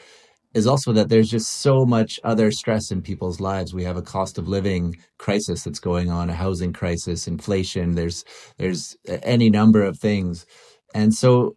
is 0.54 0.68
also 0.68 0.92
that 0.92 1.08
there's 1.08 1.30
just 1.30 1.62
so 1.62 1.86
much 1.86 2.20
other 2.26 2.52
stress 2.52 2.92
in 2.92 3.02
people's 3.02 3.40
lives. 3.40 3.74
We 3.74 3.86
have 3.86 3.96
a 3.96 4.02
cost 4.02 4.38
of 4.38 4.50
living 4.50 4.98
crisis 5.18 5.64
that's 5.64 5.80
going 5.80 6.12
on, 6.12 6.30
a 6.30 6.34
housing 6.34 6.74
crisis, 6.74 7.30
inflation. 7.30 7.96
There's 7.96 8.26
there's 8.58 8.98
any 9.08 9.50
number 9.50 9.82
of 9.82 9.98
things, 9.98 10.46
and 10.94 11.14
so 11.14 11.56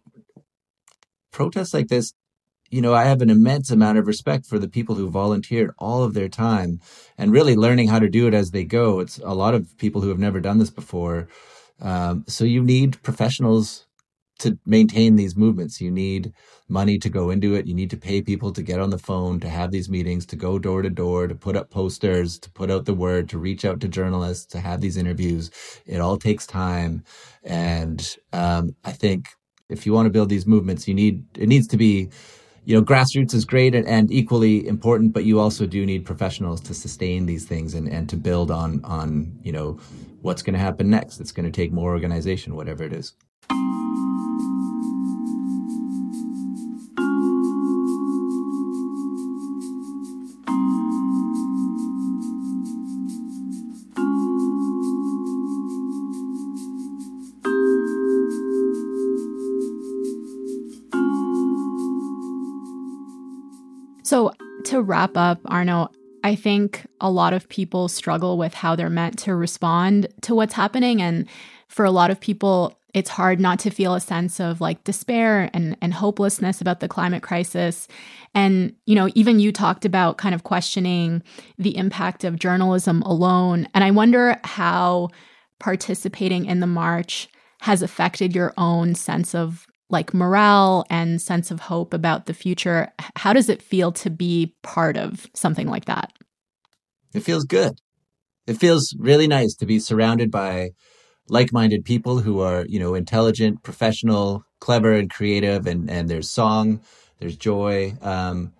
protests 1.33 1.75
like 1.75 1.89
this, 1.89 2.13
you 2.71 2.81
know, 2.81 2.95
I 2.95 3.05
have 3.07 3.21
an 3.21 3.31
immense 3.31 3.73
amount 3.73 3.99
of 3.99 4.07
respect 4.07 4.47
for 4.47 4.61
the 4.61 4.69
people 4.69 4.95
who 4.95 5.11
volunteered 5.11 5.73
all 5.79 6.05
of 6.05 6.15
their 6.15 6.29
time 6.29 6.79
and 7.19 7.33
really 7.33 7.57
learning 7.57 7.89
how 7.89 7.99
to 7.99 8.09
do 8.09 8.29
it 8.29 8.35
as 8.35 8.53
they 8.53 8.63
go. 8.63 9.01
It's 9.01 9.19
a 9.19 9.35
lot 9.35 9.55
of 9.55 9.77
people 9.79 10.03
who 10.03 10.11
have 10.11 10.21
never 10.21 10.39
done 10.39 10.59
this 10.59 10.71
before. 10.71 11.27
Um, 11.81 12.25
so 12.29 12.45
you 12.45 12.63
need 12.63 13.03
professionals 13.03 13.84
to 14.41 14.59
maintain 14.67 15.17
these 15.17 15.37
movements. 15.37 15.81
You 15.81 15.91
need 15.91 16.33
money 16.69 16.99
to 16.99 17.09
go 17.09 17.31
into 17.31 17.55
it. 17.55 17.67
You 17.67 17.75
need 17.75 17.91
to 17.91 17.97
pay 17.97 18.23
people 18.23 18.53
to 18.53 18.63
get 18.63 18.81
on 18.81 18.91
the 18.91 18.99
phone, 18.99 19.39
to 19.41 19.49
have 19.49 19.71
these 19.71 19.89
meetings, 19.89 20.27
to 20.27 20.37
go 20.37 20.59
door 20.59 20.83
to 20.83 20.91
door, 20.91 21.29
to 21.29 21.35
put 21.35 21.57
up 21.57 21.71
posters, 21.71 22.39
to 22.41 22.51
put 22.51 22.71
out 22.71 22.85
the 22.85 22.95
word, 22.95 23.29
to 23.29 23.39
reach 23.39 23.65
out 23.65 23.81
to 23.81 23.89
journalists, 23.89 24.47
to 24.47 24.61
have 24.61 24.81
these 24.81 24.97
interviews. 24.97 25.51
It 25.87 26.01
all 26.01 26.17
takes 26.17 26.47
time. 26.47 27.05
And 27.43 28.17
um, 28.33 28.75
I 28.85 28.93
think 28.93 29.29
if 29.69 29.87
you 29.87 29.93
want 29.93 30.07
to 30.07 30.11
build 30.11 30.29
these 30.29 30.47
movements, 30.47 30.89
you 30.89 30.95
need, 30.95 31.25
it 31.37 31.49
needs 31.49 31.67
to 31.69 31.77
be, 31.77 32.09
you 32.65 32.75
know, 32.75 32.83
grassroots 32.83 33.35
is 33.35 33.45
great 33.45 33.75
and, 33.75 33.87
and 33.87 34.11
equally 34.11 34.67
important, 34.67 35.13
but 35.13 35.25
you 35.25 35.39
also 35.39 35.67
do 35.67 35.85
need 35.85 36.07
professionals 36.07 36.61
to 36.63 36.73
sustain 36.73 37.27
these 37.27 37.45
things 37.45 37.75
and, 37.75 37.89
and 37.89 38.09
to 38.09 38.17
build 38.17 38.51
on, 38.51 38.83
on, 38.85 39.39
you 39.43 39.53
know, 39.53 39.79
what's 40.23 40.43
going 40.43 40.55
to 40.55 40.61
happen 40.61 40.89
next. 40.89 41.21
It's 41.21 41.33
going 41.33 41.45
to 41.45 41.53
take 41.53 41.73
more 41.73 41.91
organization, 41.91 42.57
whatever 42.57 42.83
it 42.83 42.95
is. 42.95 43.13
To 64.67 64.83
wrap 64.83 65.17
up, 65.17 65.41
Arno, 65.47 65.91
I 66.23 66.35
think 66.35 66.87
a 67.01 67.11
lot 67.11 67.35
of 67.35 67.49
people 67.49 67.89
struggle 67.89 68.39
with 68.39 68.55
how 68.55 68.75
they're 68.75 68.89
meant 68.91 69.19
to 69.21 69.35
respond 69.35 70.09
to 70.23 70.35
what's 70.35 70.55
happening. 70.55 71.03
And 71.03 71.29
for 71.69 71.85
a 71.85 71.91
lot 71.91 72.11
of 72.11 72.19
people, 72.19 72.79
it's 72.95 73.11
hard 73.11 73.41
not 73.41 73.59
to 73.59 73.71
feel 73.71 73.95
a 73.95 74.01
sense 74.01 74.41
of 74.41 74.61
like 74.61 74.85
despair 74.85 75.51
and, 75.53 75.77
and 75.83 75.93
hopelessness 75.93 76.61
about 76.61 76.81
the 76.81 76.89
climate 76.89 77.23
crisis. 77.23 77.89
And, 78.35 78.75
you 78.87 78.95
know, 78.95 79.11
even 79.15 79.41
you 79.41 79.53
talked 79.53 79.85
about 79.85 80.17
kind 80.17 80.35
of 80.35 80.45
questioning 80.45 81.23
the 81.59 81.77
impact 81.77 82.25
of 82.25 82.39
journalism 82.39 83.03
alone. 83.03 83.69
And 83.75 83.85
I 83.85 83.91
wonder 83.91 84.39
how 84.45 85.11
participating 85.59 86.47
in 86.47 86.61
the 86.61 86.67
march 86.67 87.29
has 87.61 87.83
affected 87.83 88.35
your 88.35 88.55
own 88.57 88.95
sense 88.95 89.35
of 89.35 89.67
like 89.91 90.15
morale 90.15 90.85
and 90.91 91.21
sense 91.21 91.51
of 91.51 91.61
hope 91.61 91.93
about 91.93 92.27
the 92.27 92.35
future. 92.35 92.93
How 93.17 93.33
does 93.33 93.49
it 93.49 93.63
feel 93.63 93.93
to 93.93 94.11
be 94.11 94.55
part 94.63 94.97
of 94.97 95.29
something 95.35 95.69
like 95.69 95.85
that? 95.85 96.13
It 97.13 97.21
feels 97.21 97.45
good. 97.45 97.79
It 98.47 98.55
feels 98.55 98.95
really 98.99 99.27
nice 99.27 99.55
to 99.57 99.67
be 99.67 99.79
surrounded 99.79 100.31
by 100.31 100.71
like-minded 101.29 101.85
people 101.85 102.19
who 102.19 102.41
are, 102.41 102.67
you 102.69 102.79
know, 102.79 102.95
intelligent, 102.95 103.63
professional, 103.63 104.45
clever 104.61 104.93
and 104.93 105.11
creative 105.11 105.67
and 105.67 105.91
and 105.91 106.09
there's 106.09 106.31
song, 106.31 106.81
there's 107.19 107.37
joy. 107.37 107.95
Um 108.03 108.53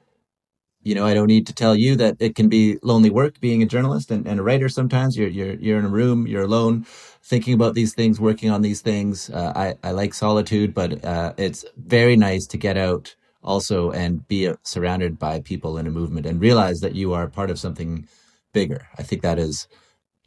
you 0.85 0.95
know, 0.95 1.07
I 1.07 1.15
don't 1.15 1.29
need 1.29 1.47
to 1.49 1.55
tell 1.55 1.75
you 1.75 1.97
that 1.97 2.17
it 2.21 2.35
can 2.37 2.49
be 2.49 2.79
lonely 2.83 3.11
work 3.11 3.41
being 3.41 3.63
a 3.63 3.67
journalist 3.67 4.11
and, 4.11 4.27
and 4.27 4.39
a 4.39 4.43
writer. 4.43 4.69
Sometimes 4.69 5.17
you're 5.17 5.29
you're 5.29 5.55
you're 5.55 5.79
in 5.79 5.87
a 5.87 5.89
room, 5.89 6.27
you're 6.27 6.45
alone, 6.45 6.87
thinking 7.23 7.55
about 7.55 7.75
these 7.75 7.95
things, 7.95 8.21
working 8.21 8.51
on 8.51 8.63
these 8.63 8.83
things. 8.83 9.31
Uh, 9.31 9.53
I 9.57 9.89
I 9.89 9.93
like 9.93 10.15
solitude, 10.15 10.75
but 10.75 11.05
uh, 11.05 11.33
it's 11.39 11.65
very 11.77 12.17
nice 12.17 12.47
to 12.49 12.59
get 12.59 12.77
out 12.77 13.17
also 13.43 13.91
and 13.91 14.27
be 14.29 14.49
uh, 14.49 14.57
surrounded 14.63 15.19
by 15.19 15.41
people 15.41 15.79
in 15.79 15.87
a 15.87 15.91
movement 15.91 16.27
and 16.27 16.41
realize 16.41 16.81
that 16.81 16.95
you 16.95 17.13
are 17.15 17.29
part 17.29 17.51
of 17.51 17.59
something 17.59 18.07
bigger. 18.53 18.89
I 18.99 19.03
think 19.03 19.23
that 19.23 19.39
is 19.39 19.69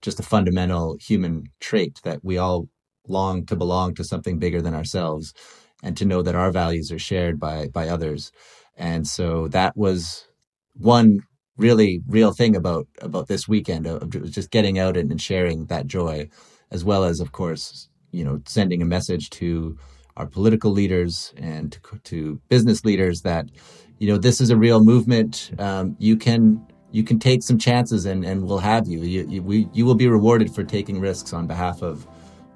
just 0.01 0.19
a 0.19 0.23
fundamental 0.23 0.97
human 0.99 1.45
trait 1.59 1.99
that 2.03 2.23
we 2.23 2.37
all 2.37 2.69
long 3.07 3.45
to 3.45 3.55
belong 3.55 3.95
to 3.95 4.03
something 4.03 4.39
bigger 4.39 4.61
than 4.61 4.75
ourselves 4.75 5.33
and 5.83 5.95
to 5.97 6.05
know 6.05 6.21
that 6.21 6.35
our 6.35 6.51
values 6.51 6.91
are 6.91 6.99
shared 6.99 7.39
by 7.39 7.67
by 7.69 7.87
others. 7.89 8.31
And 8.77 9.07
so 9.07 9.47
that 9.49 9.75
was 9.77 10.27
one 10.79 11.21
really 11.57 12.01
real 12.07 12.31
thing 12.31 12.55
about 12.55 12.87
about 13.01 13.27
this 13.27 13.47
weekend 13.47 13.87
of 13.87 14.09
just 14.31 14.51
getting 14.51 14.77
out 14.77 14.95
and 14.95 15.21
sharing 15.21 15.65
that 15.65 15.87
joy, 15.87 16.29
as 16.71 16.83
well 16.83 17.03
as 17.03 17.19
of 17.19 17.31
course 17.31 17.89
you 18.11 18.23
know 18.23 18.41
sending 18.45 18.81
a 18.81 18.85
message 18.85 19.29
to 19.29 19.77
our 20.15 20.25
political 20.25 20.71
leaders 20.71 21.33
and 21.37 21.73
to, 21.73 21.79
to 22.03 22.41
business 22.49 22.83
leaders 22.83 23.21
that 23.21 23.49
you 23.99 24.07
know 24.07 24.17
this 24.17 24.41
is 24.41 24.49
a 24.49 24.57
real 24.57 24.83
movement. 24.83 25.51
Um, 25.59 25.95
you 25.99 26.17
can 26.17 26.65
you 26.91 27.03
can 27.03 27.19
take 27.19 27.43
some 27.43 27.57
chances 27.57 28.05
and, 28.05 28.25
and 28.25 28.43
we'll 28.43 28.57
have 28.59 28.87
you. 28.87 29.01
You, 29.01 29.27
you, 29.27 29.43
we, 29.43 29.67
you 29.73 29.85
will 29.85 29.95
be 29.95 30.07
rewarded 30.07 30.53
for 30.53 30.63
taking 30.63 30.99
risks 30.99 31.33
on 31.33 31.47
behalf 31.47 31.81
of, 31.81 32.07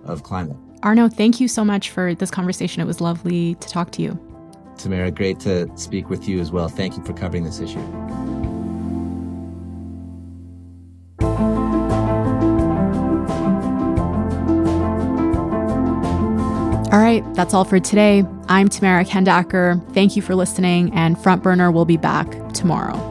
of 0.05 0.23
climate. 0.23 0.57
Arno, 0.83 1.09
thank 1.09 1.39
you 1.39 1.47
so 1.47 1.63
much 1.63 1.89
for 1.89 2.15
this 2.15 2.31
conversation. 2.31 2.81
It 2.81 2.85
was 2.85 3.01
lovely 3.01 3.55
to 3.55 3.67
talk 3.67 3.91
to 3.91 4.01
you. 4.01 4.30
Tamara, 4.81 5.11
great 5.11 5.39
to 5.41 5.69
speak 5.77 6.09
with 6.09 6.27
you 6.27 6.39
as 6.39 6.51
well. 6.51 6.67
Thank 6.67 6.97
you 6.97 7.03
for 7.03 7.13
covering 7.13 7.43
this 7.43 7.59
issue. 7.59 7.79
All 16.91 16.99
right, 16.99 17.23
that's 17.35 17.53
all 17.53 17.63
for 17.63 17.79
today. 17.79 18.25
I'm 18.49 18.67
Tamara 18.67 19.05
Khandaker. 19.05 19.81
Thank 19.93 20.17
you 20.17 20.21
for 20.21 20.35
listening, 20.35 20.91
and 20.93 21.17
Front 21.17 21.41
Burner 21.41 21.71
will 21.71 21.85
be 21.85 21.95
back 21.97 22.27
tomorrow. 22.53 23.10